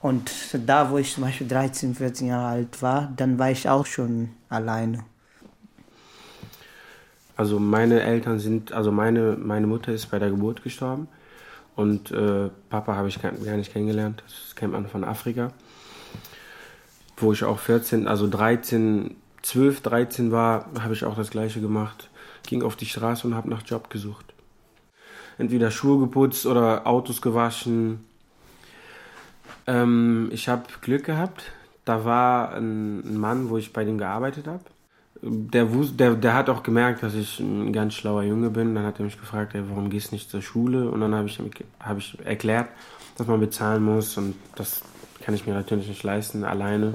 [0.00, 0.30] und
[0.66, 4.30] da, wo ich zum Beispiel 13, 14 Jahre alt war, dann war ich auch schon
[4.48, 5.04] alleine.
[7.36, 11.08] Also meine Eltern sind, also meine, meine Mutter ist bei der Geburt gestorben
[11.74, 14.22] und äh, Papa habe ich gar, nicht kennengelernt.
[14.26, 15.52] Das kennt man von Afrika.
[17.16, 22.08] Wo ich auch 14, also 13, 12, 13 war, habe ich auch das gleiche gemacht.
[22.46, 24.29] Ging auf die Straße und habe nach Job gesucht.
[25.40, 28.04] Entweder Schuhe geputzt oder Autos gewaschen,
[29.66, 31.52] ähm, ich habe Glück gehabt.
[31.84, 34.64] Da war ein, Mann, wo ich bei dem gearbeitet habe.
[35.22, 38.74] Der, der, der hat auch gemerkt, dass ich ein ganz schlauer Junge bin.
[38.74, 40.90] Dann hat er mich gefragt, ey, warum gehst du nicht zur Schule?
[40.90, 41.38] Und dann habe ich,
[41.80, 42.68] hab ich erklärt,
[43.16, 44.82] dass man bezahlen muss und das
[45.22, 46.94] kann ich mir natürlich nicht leisten, alleine.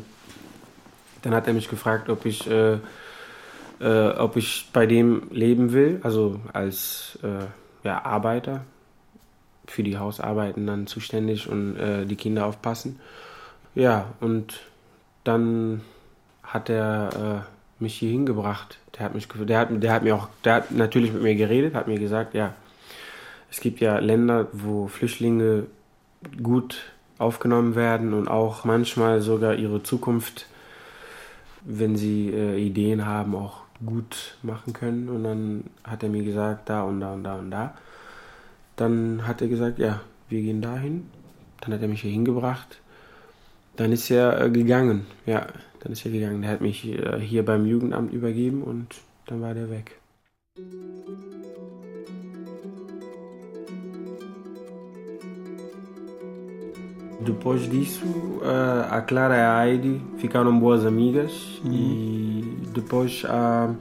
[1.21, 2.79] Dann hat er mich gefragt, ob ich, äh,
[3.79, 7.45] äh, ob ich bei dem leben will, also als äh,
[7.85, 8.65] ja, Arbeiter
[9.67, 12.99] für die Hausarbeiten dann zuständig und äh, die Kinder aufpassen.
[13.73, 14.61] Ja, und
[15.23, 15.81] dann
[16.43, 17.45] hat er
[17.79, 18.77] äh, mich hier hingebracht.
[18.97, 21.73] Der hat mich, der hat, der hat mir auch, der hat natürlich mit mir geredet,
[21.73, 22.53] hat mir gesagt, ja,
[23.51, 25.65] es gibt ja Länder, wo Flüchtlinge
[26.41, 30.47] gut aufgenommen werden und auch manchmal sogar ihre Zukunft,
[31.63, 35.09] wenn sie äh, Ideen haben, auch gut machen können.
[35.09, 37.73] Und dann hat er mir gesagt, da und da und da und da.
[38.75, 41.09] Dann hat er gesagt, ja, wir gehen dahin.
[41.61, 42.81] Dann hat er mich hier hingebracht.
[43.75, 45.05] Dann ist er äh, gegangen.
[45.25, 45.47] Ja,
[45.79, 46.41] dann ist er gegangen.
[46.41, 48.95] Der hat mich äh, hier beim Jugendamt übergeben und
[49.25, 49.99] dann war der weg.
[57.19, 58.05] Depois disso,
[58.91, 61.71] a Clara e a Heidi ficaram boas amigas uhum.
[61.71, 63.73] e depois a.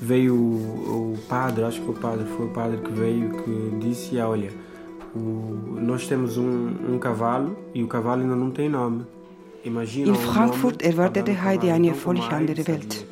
[0.00, 4.18] Veio o, o, padre, acho que o padre foi o padre que veio que disse:
[4.18, 4.50] ah, Olha,
[5.14, 9.04] O- Nós temos um, um cavalo e o cavalo ainda não tem nome.
[9.64, 13.06] Imagina In um Frankfurt erwartete Heidi eine völlig andere Welt.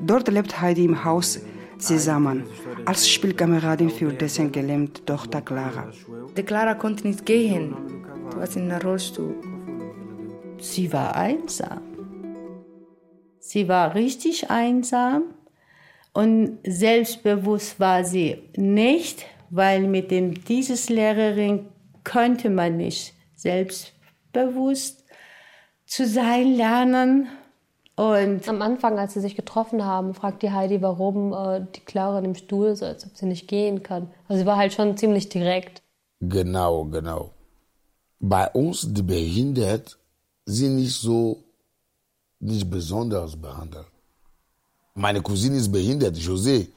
[0.00, 1.40] Dort lebt Heidi im Haus
[1.78, 2.44] zusammen,
[2.86, 5.88] als Spielkameradin für dessen gelähmte Tochter Clara.
[6.36, 7.74] Die Clara konnte nicht gehen.
[8.30, 9.34] Du warst in einem Rollstuhl.
[10.58, 11.82] Sie war einsam.
[13.38, 15.34] Sie war richtig einsam
[16.12, 21.66] und selbstbewusst war sie nicht, weil mit dem dieses Lehrerin
[22.04, 25.04] könnte man nicht selbstbewusst
[25.86, 27.28] zu sein lernen.
[27.96, 32.20] Und am Anfang, als sie sich getroffen haben, fragt die Heidi, warum äh, die Clara
[32.20, 34.10] dem Stuhl ist, als ob sie nicht gehen kann.
[34.28, 35.82] Also sie war halt schon ziemlich direkt.
[36.20, 37.30] Genau, genau.
[38.20, 39.96] Bei uns, die behindert,
[40.44, 41.42] sind nicht so,
[42.40, 43.86] nicht besonders behandelt.
[44.94, 46.68] Meine Cousine ist behindert, José.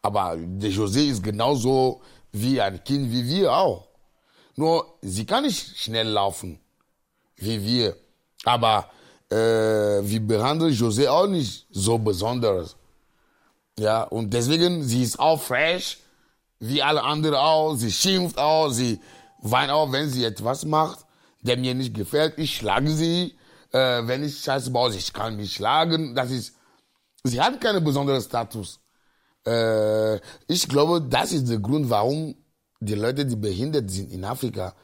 [0.00, 2.00] Aber der José ist genauso
[2.32, 3.88] wie ein Kind wie wir auch.
[4.54, 6.58] Nur, sie kann nicht schnell laufen,
[7.36, 7.96] wie wir.
[8.44, 8.88] Aber
[9.30, 12.76] äh, wir behandeln José auch nicht so besonders.
[13.78, 15.98] Ja, und deswegen, sie ist auch fresh,
[16.60, 17.74] wie alle anderen auch.
[17.74, 18.98] Sie schimpft auch, sie
[19.50, 21.06] weint auch, wenn sie etwas macht,
[21.42, 22.38] der mir nicht gefällt.
[22.38, 23.36] Ich schlage sie.
[23.72, 26.14] Äh, wenn ich Scheiße baue, ich kann mich schlagen.
[26.14, 26.54] Das ist,
[27.24, 28.80] sie hat keinen besonderen Status.
[29.46, 30.16] Äh,
[30.46, 32.34] ich glaube, das ist der Grund, warum
[32.80, 34.74] die Leute, die behindert sind in Afrika,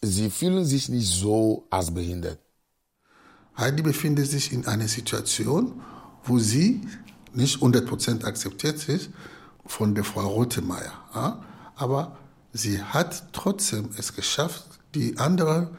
[0.00, 2.38] sie fühlen sich nicht so als behindert.
[3.56, 5.82] Heidi befindet sich in einer Situation,
[6.24, 6.80] wo sie
[7.34, 9.10] nicht 100% akzeptiert ist
[9.66, 10.92] von der Frau Rotemeyer.
[11.76, 12.16] Aber
[12.52, 15.76] sie hat trotzdem es geschafft, die anderen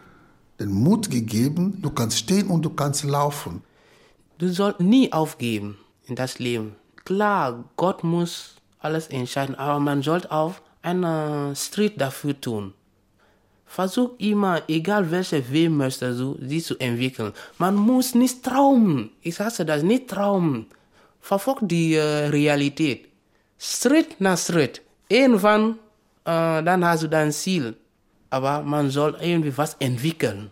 [0.60, 3.64] den Mut gegeben, du kannst stehen und du kannst laufen.
[4.38, 6.76] Du sollst nie aufgeben in das Leben.
[7.06, 12.74] Klar, Gott muss alles entscheiden, aber man sollte auch einen Schritt dafür tun.
[13.66, 17.34] Versuch immer, egal welche Weg möchtest du, sie zu entwickeln.
[17.58, 19.10] Man muss nicht träumen.
[19.22, 20.68] Ich hasse das, nicht träumen.
[21.20, 23.08] Verfolg die äh, Realität.
[23.58, 24.82] Schritt nach Schritt.
[25.10, 25.80] Irgendwann,
[26.26, 27.76] äh, dann hast du dein Ziel.
[28.30, 30.52] Aber man soll irgendwie was entwickeln.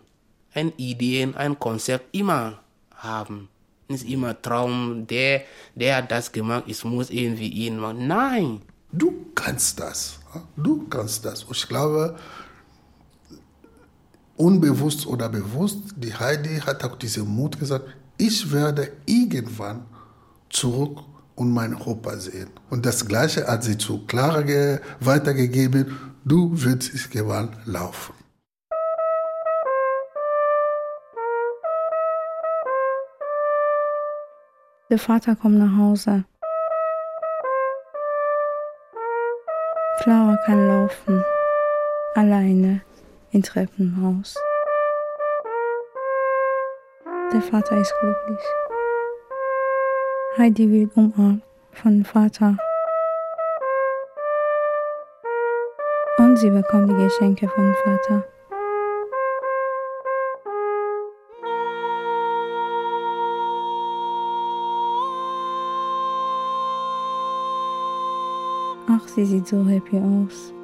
[0.54, 2.60] Ein Ideen, ein Konzept immer
[2.94, 3.48] haben.
[3.88, 5.42] Nicht immer Traum, der,
[5.74, 8.06] der hat das gemacht, ich muss irgendwie ihn machen.
[8.06, 8.62] Nein.
[8.92, 10.20] Du kannst das.
[10.56, 11.44] Du kannst das.
[11.50, 12.16] Ich glaube,
[14.36, 19.86] unbewusst oder bewusst, die Heidi hat auch diesen Mut gesagt, ich werde irgendwann
[20.48, 21.00] zurück
[21.42, 22.50] und meinen Opa sehen.
[22.70, 25.84] Und das Gleiche hat sie zu Clara ge- weitergegeben,
[26.24, 28.14] du wirst gewann laufen.
[34.90, 36.24] Der Vater kommt nach Hause.
[40.02, 41.24] Clara kann laufen.
[42.14, 42.82] Alleine
[43.30, 44.34] im Treppenhaus.
[47.32, 48.44] Der Vater ist glücklich.
[50.38, 52.56] Heidi wird umarmt von Vater.
[56.16, 58.24] Und sie bekommt die Geschenke vom Vater.
[68.88, 70.54] Ach, sie sieht so happy aus.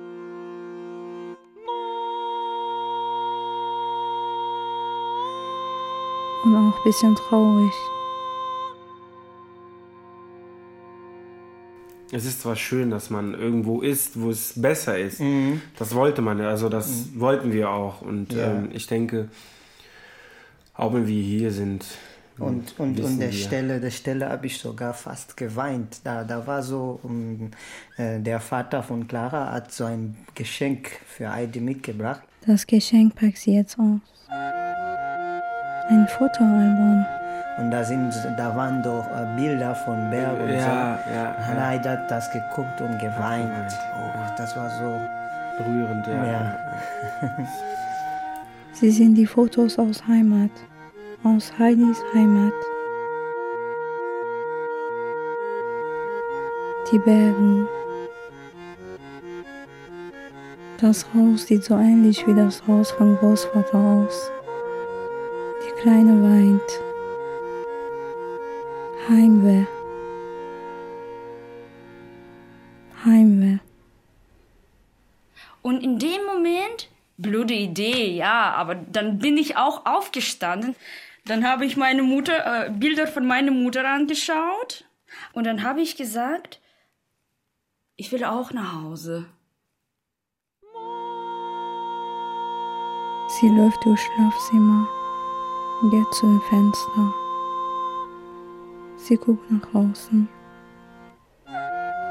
[6.45, 7.98] Und auch ein bisschen traurig.
[12.13, 15.21] Es ist zwar schön, dass man irgendwo ist, wo es besser ist.
[15.79, 18.01] Das wollte man, ja, also das wollten wir auch.
[18.01, 18.53] Und Ja.
[18.53, 19.29] ähm, ich denke,
[20.75, 21.85] auch wenn wir hier sind,
[22.39, 23.39] Und, und, und der wir.
[23.39, 26.01] Stelle, der Stelle habe ich sogar fast geweint.
[26.05, 27.51] Da, da war so, um,
[27.97, 32.23] äh, der Vater von Clara hat so ein Geschenk für Heidi mitgebracht.
[32.47, 34.01] Das Geschenk packt sie jetzt aus.
[35.91, 37.05] Ein Fotoalbum.
[37.59, 41.13] Und da, sind, da waren doch äh, Bilder von Berg und Ja, so.
[41.13, 41.67] ja, Und ja.
[41.67, 43.73] Heidi hat das geguckt und geweint.
[43.97, 45.01] Oh, das war so
[45.59, 46.25] berührend, ja.
[46.25, 46.59] ja.
[48.73, 50.51] Sie sind die Fotos aus Heimat.
[51.25, 52.53] Aus Heidis Heimat.
[56.93, 57.67] Die Bergen.
[60.81, 64.31] Das Haus sieht so ähnlich wie das Haus von Großvater aus.
[65.67, 66.88] Die Kleine weint.
[69.09, 69.65] Heimweh.
[73.05, 73.59] Heimweh.
[75.63, 80.77] Und in dem Moment, blöde Idee, ja, aber dann bin ich auch aufgestanden.
[81.25, 84.85] Dann habe ich meine Mutter, äh, Bilder von meiner Mutter angeschaut.
[85.33, 86.61] Und dann habe ich gesagt,
[87.97, 89.27] ich will auch nach Hause.
[93.41, 94.87] Sie läuft durchs Schlafzimmer,
[95.91, 97.28] geht zu dem Fenster.
[98.99, 100.29] Sie guckt nach außen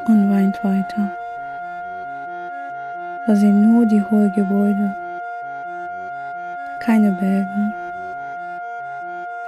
[0.07, 1.11] und weint weiter.
[3.27, 4.95] Da sind nur die hohen Gebäude,
[6.79, 7.73] keine Berge,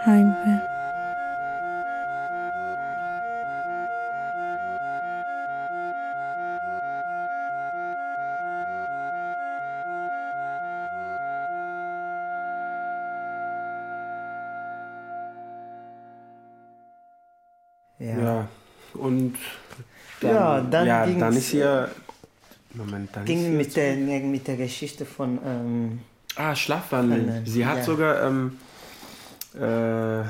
[0.06, 0.69] Heimweh.
[21.00, 21.90] Ja, dann, ja, ging's, dann ist hier.
[22.74, 25.40] Moment, dann ging ist mit der, mit der Geschichte von.
[25.46, 26.00] Ähm,
[26.36, 27.28] ah, Schlafwandeln.
[27.28, 27.84] von, äh, Sie hat ja.
[27.84, 28.58] sogar ähm,
[29.56, 30.28] äh,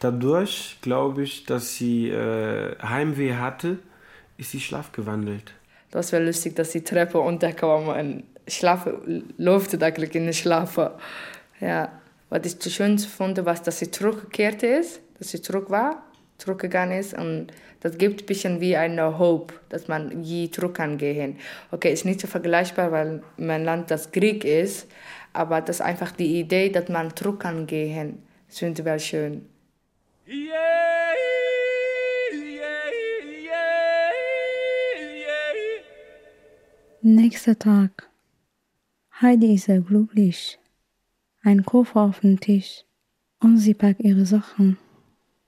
[0.00, 3.78] dadurch, glaube ich, dass sie äh, Heimweh hatte,
[4.36, 5.52] ist sie schlafgewandelt.
[5.90, 10.88] Das war lustig, dass die Treppe runterkam und schlafen, läuft eigentlich in den Schlafen.
[11.60, 11.90] Ja,
[12.28, 16.02] was ich das Schönste fand, was, dass sie zurückgekehrt ist, dass sie zurück war,
[16.38, 17.48] zurückgegangen ist und
[17.80, 21.38] das gibt ein bisschen wie eine Hope, dass man je zurück kann gehen.
[21.70, 24.88] Okay, ist nicht so vergleichbar, weil mein Land das Krieg ist,
[25.32, 29.46] aber das ist einfach die Idee, dass man zurück kann gehen, finde ich schön.
[37.02, 38.08] Nächster Tag.
[39.20, 40.58] Heidi ist sehr glücklich.
[41.42, 42.84] Ein Koffer auf dem Tisch
[43.40, 44.78] und sie packt ihre Sachen.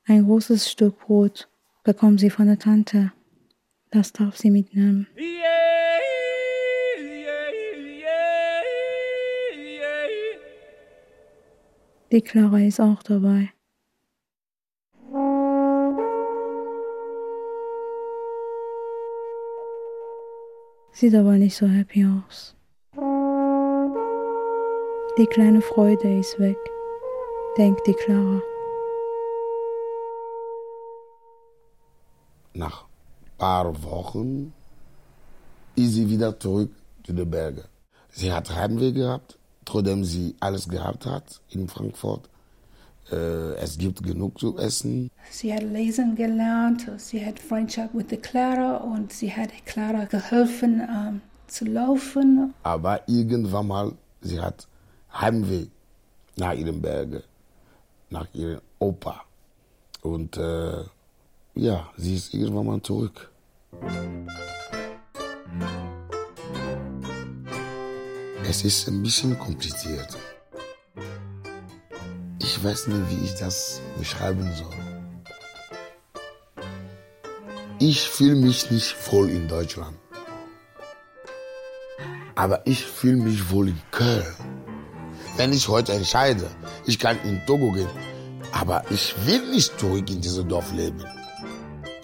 [0.09, 1.49] Ein großes Stück Brot
[1.83, 3.13] bekommt sie von der Tante.
[3.91, 5.09] Das darf sie mitnehmen.
[12.13, 13.51] Die Clara ist auch dabei.
[20.93, 22.55] Sieht aber nicht so happy aus.
[25.19, 26.59] Die kleine Freude ist weg,
[27.59, 28.41] denkt die Clara.
[32.57, 34.55] Nach ein paar Wochen
[35.75, 36.73] ist sie wieder zurück
[37.05, 37.65] zu den Bergen.
[38.09, 42.31] Sie hat Heimweh gehabt, trotzdem sie alles gehabt hat in Frankfurt.
[43.13, 45.11] Äh, es gibt genug zu essen.
[45.31, 50.81] Sie hat lesen gelernt, sie hat Freundschaft mit der Clara und sie hat Clara geholfen
[50.81, 52.55] ähm, zu laufen.
[52.63, 53.93] Aber irgendwann mal,
[54.23, 54.67] sie hat
[55.13, 55.67] Heimweh
[56.37, 57.23] nach ihren Bergen,
[58.09, 59.25] nach ihrem Opa.
[60.01, 60.85] Und äh,
[61.57, 63.31] ja, sie ist irgendwann mal zurück.
[68.49, 70.17] Es ist ein bisschen kompliziert.
[72.41, 74.75] Ich weiß nicht, wie ich das beschreiben soll.
[77.79, 79.97] Ich fühle mich nicht wohl in Deutschland.
[82.35, 84.35] Aber ich fühle mich wohl in Köln.
[85.39, 86.51] Wenn ich heute entscheide,
[86.85, 87.89] ich kann in Togo gehen,
[88.53, 91.03] aber ich will nicht zurück in dieses Dorf leben.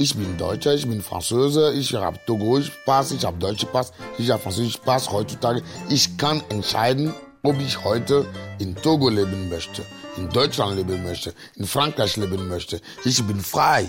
[0.03, 4.28] Ich bin Deutscher, ich bin Franzose, ich habe Togoisch Pass, ich habe deutsche Pass, ich
[4.30, 5.62] habe Französisch Pass heutzutage.
[5.90, 8.26] Ich kann entscheiden, ob ich heute
[8.59, 9.84] in Togo leben möchte,
[10.16, 12.80] in Deutschland leben möchte, in Frankreich leben möchte.
[13.05, 13.88] Ich bin frei.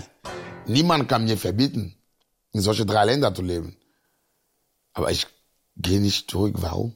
[0.66, 1.96] Niemand kann mir verbieten,
[2.52, 3.76] in solche drei Länder zu leben.
[4.92, 5.26] Aber ich
[5.76, 6.54] gehe nicht zurück.
[6.58, 6.94] Warum?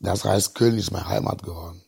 [0.00, 1.80] Das heißt, Köln ist meine Heimat geworden.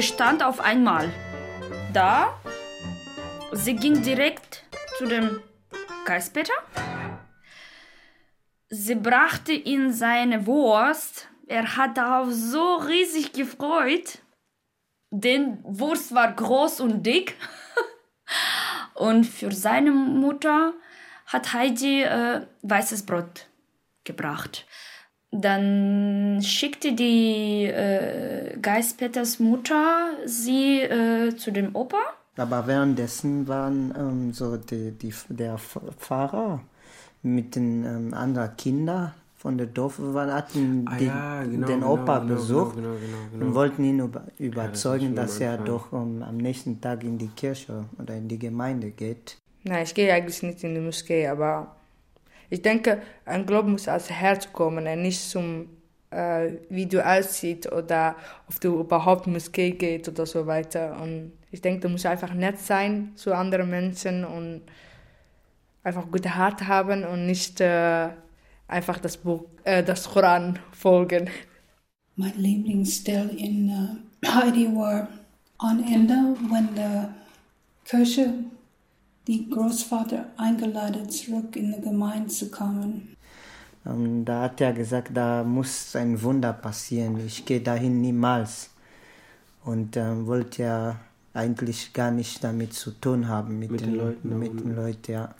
[0.00, 1.12] Sie stand auf einmal
[1.92, 2.40] da.
[3.52, 4.64] Sie ging direkt
[4.96, 5.42] zu dem
[6.06, 6.54] Geispeter.
[8.70, 11.28] Sie brachte ihm seine Wurst.
[11.46, 14.20] Er hat darauf so riesig gefreut.
[15.10, 17.36] Denn Wurst war groß und dick.
[18.94, 20.72] und für seine Mutter
[21.26, 23.48] hat Heidi äh, weißes Brot
[24.04, 24.64] gebracht.
[25.32, 31.98] Dann schickte die äh, Geistpeters Mutter sie äh, zu dem Opa.
[32.36, 36.60] Aber währenddessen waren ähm, so die, die, der Pfarrer
[37.22, 41.80] mit den ähm, anderen Kindern von der Dorf waren, hatten Ah die, ja, genau, den
[41.80, 43.46] genau, Opa genau, besucht genau, genau, genau.
[43.46, 47.16] und wollten ihn über, überzeugen, schon dass am er doch ähm, am nächsten Tag in
[47.16, 49.38] die Kirche oder in die Gemeinde geht.
[49.64, 51.74] Nein, ich gehe eigentlich nicht in die Moschee, aber
[52.50, 55.68] ich denke, ein Glaube muss aus Herz kommen nicht zum,
[56.10, 58.16] äh, wie du aussiehst oder
[58.48, 61.00] ob du überhaupt Moschee gehst oder so weiter.
[61.00, 64.62] Und ich denke, du musst einfach nett sein zu anderen Menschen und
[65.84, 68.08] einfach gute Hart haben und nicht äh,
[68.66, 71.30] einfach das Buch, äh, das Koran folgen.
[72.16, 73.70] Mein Lieblingsstelle in
[74.22, 75.08] äh, Heidi war
[75.58, 76.14] Am Ende,
[76.48, 77.06] wenn die
[77.84, 78.32] Kirche
[79.26, 83.16] die Großvater eingeladen zurück in die Gemeinde zu kommen.
[83.86, 87.18] Ähm, da hat er gesagt, da muss ein Wunder passieren.
[87.26, 88.70] Ich gehe dahin niemals.
[89.64, 90.96] Und ähm, wollte ja
[91.34, 95.12] eigentlich gar nicht damit zu tun haben mit, Mit den, den Leuten, Mit den Leuten,
[95.12, 95.34] ja.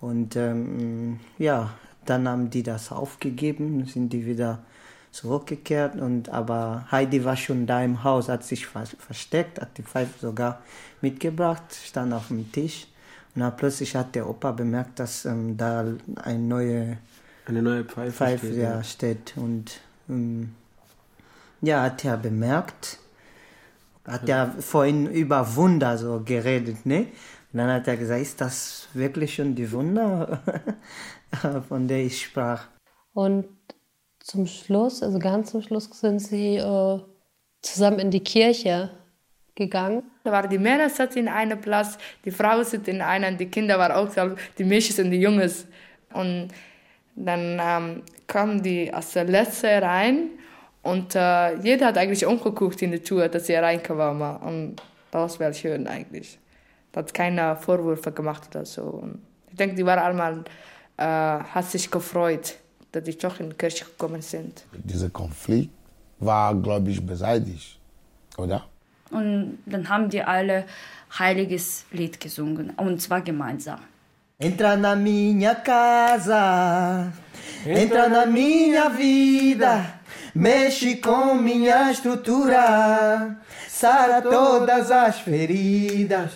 [0.00, 1.70] Und ähm, ja,
[2.04, 4.60] dann haben die das aufgegeben, sind die wieder
[5.10, 6.00] zurückgekehrt.
[6.00, 10.18] Und, aber Heidi war schon da im Haus, hat sich ver versteckt, hat die Pfeife
[10.20, 10.62] sogar
[11.00, 12.86] mitgebracht, stand auf dem Tisch.
[13.34, 15.84] Und dann plötzlich hat der Opa bemerkt, dass ähm, da
[16.22, 16.98] eine neue
[17.46, 18.82] Eine neue Pfeife, Pfeife steht, ja, ja.
[18.84, 19.32] steht.
[19.36, 20.54] Und ähm,
[21.60, 22.98] ja, hat er bemerkt,
[24.04, 27.08] hat er vorhin über Wunder so geredet, ne?
[27.52, 30.42] Und dann hat er gesagt, ist das wirklich schon die Wunder,
[31.68, 32.66] von der ich sprach?
[33.14, 33.46] Und
[34.20, 37.00] zum Schluss, also ganz zum Schluss, sind sie äh,
[37.62, 38.90] zusammen in die Kirche
[39.58, 40.02] gegangen.
[40.24, 43.78] Da waren die Männer saßen in einem Platz, die Frauen sitzen in einer, die Kinder
[43.78, 44.08] waren auch
[44.56, 45.66] die Mädchen und die Jungs.
[46.14, 46.48] Und
[47.14, 50.30] dann ähm, kamen die als der Letzte rein
[50.82, 54.36] und äh, jeder hat eigentlich umgeguckt in die Tür, dass sie reinkamen.
[54.38, 54.76] Und
[55.10, 56.38] das war schön eigentlich.
[56.92, 58.82] Da hat keiner Vorwürfe gemacht oder so.
[58.82, 60.44] Und ich denke, die waren einmal,
[60.96, 62.56] äh, hat sich gefreut,
[62.92, 64.64] dass die doch in die Kirche gekommen sind.
[64.72, 65.70] Dieser Konflikt
[66.20, 67.78] war, glaube ich, beseitigt,
[68.36, 68.64] oder?
[69.10, 70.64] Und dann haben die alle
[71.18, 73.80] heiliges Lied gesungen, und zwar gemeinsam.
[74.40, 77.12] Entra na minha casa,
[77.66, 79.94] entra na minha vida,
[80.32, 83.36] mexe com minha estrutura,
[83.68, 86.30] sara todas as feridas,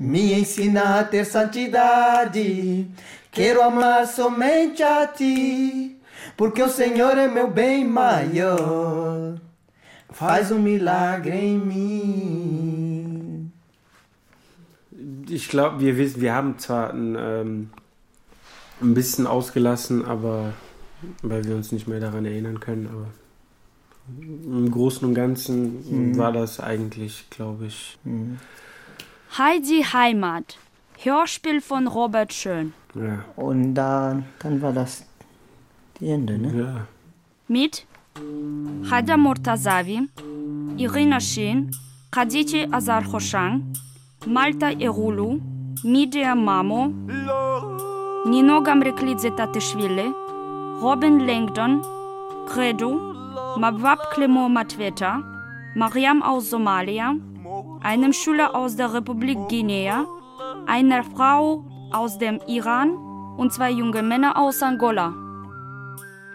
[0.00, 2.88] me ensina a ter santidade.
[3.30, 6.00] Quero amar somente a ti,
[6.36, 9.36] porque o Senhor é meu bem maior.
[10.16, 13.52] Faz um milagre em mim.
[15.28, 17.70] Ich glaube, wir wissen, wir haben zwar ein, ähm,
[18.80, 20.52] ein bisschen ausgelassen, aber
[21.22, 23.06] weil wir uns nicht mehr daran erinnern können, aber
[24.18, 26.16] im Großen und Ganzen Mhm.
[26.16, 27.98] war das eigentlich, glaube ich,
[29.36, 30.56] Heidi Heimat,
[31.02, 32.72] Hörspiel von Robert Schön.
[32.94, 33.24] ja.
[33.36, 35.04] Und dann, dann war das
[36.00, 36.58] die Ende, ne?
[36.58, 36.86] Ja.
[37.48, 37.84] Mit
[39.16, 40.08] Mortazavi,
[40.78, 41.70] Irina Shin,
[42.10, 43.74] Khadiji Azar Hoshan,
[44.26, 45.40] Malta Erulu,
[45.84, 46.92] Midia Mamo,
[48.26, 50.12] Nino Gamreklidze Tatishvili,
[50.80, 51.82] Robin Langdon,
[52.46, 52.90] Credo,
[53.56, 55.22] Mabwab Clement Matweta,
[55.74, 57.14] Mariam aus Somalia,
[57.82, 60.06] einem Schüler aus der Republik Guinea,
[60.66, 62.90] einer Frau aus dem Iran
[63.36, 65.14] und zwei junge Männer aus Angola.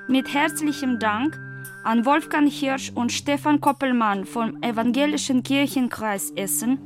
[0.08, 1.40] Mit herzlichem Dank
[1.84, 6.80] an Wolfgang Hirsch und Stefan Koppelmann vom Evangelischen Kirchenkreis Essen,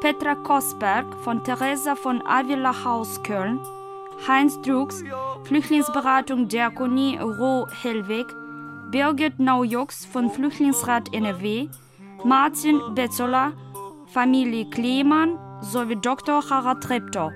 [0.00, 3.60] Petra Kosberg von Theresa von Avila Haus Köln,
[4.26, 5.04] Heinz Drucks,
[5.44, 8.26] Flüchtlingsberatung Diakonie Roh Hellweg,
[8.90, 11.68] Birgit Naujux von Flüchtlingsrat NRW,
[12.24, 13.52] Martin Betzola,
[14.06, 16.42] Familie Klemann sowie Dr.
[16.50, 17.30] Harald Treptow.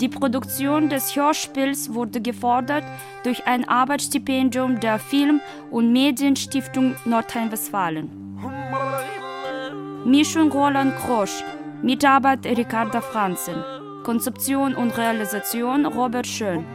[0.00, 2.84] Die Produktion des Hörspiels wurde gefordert
[3.24, 5.40] durch ein Arbeitsstipendium der Film-
[5.70, 8.10] und Medienstiftung Nordrhein-Westfalen.
[10.04, 11.42] Mischung Roland Krosch,
[11.82, 13.54] Mitarbeit Ricarda Franzen,
[14.04, 16.66] Konzeption und Realisation Robert Schön.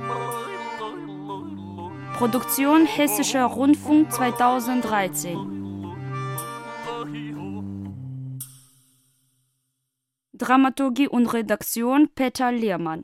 [2.18, 5.38] Produktion Hessischer Rundfunk 2013.
[10.34, 13.04] Dramaturgie und Redaktion Peter Lehrmann.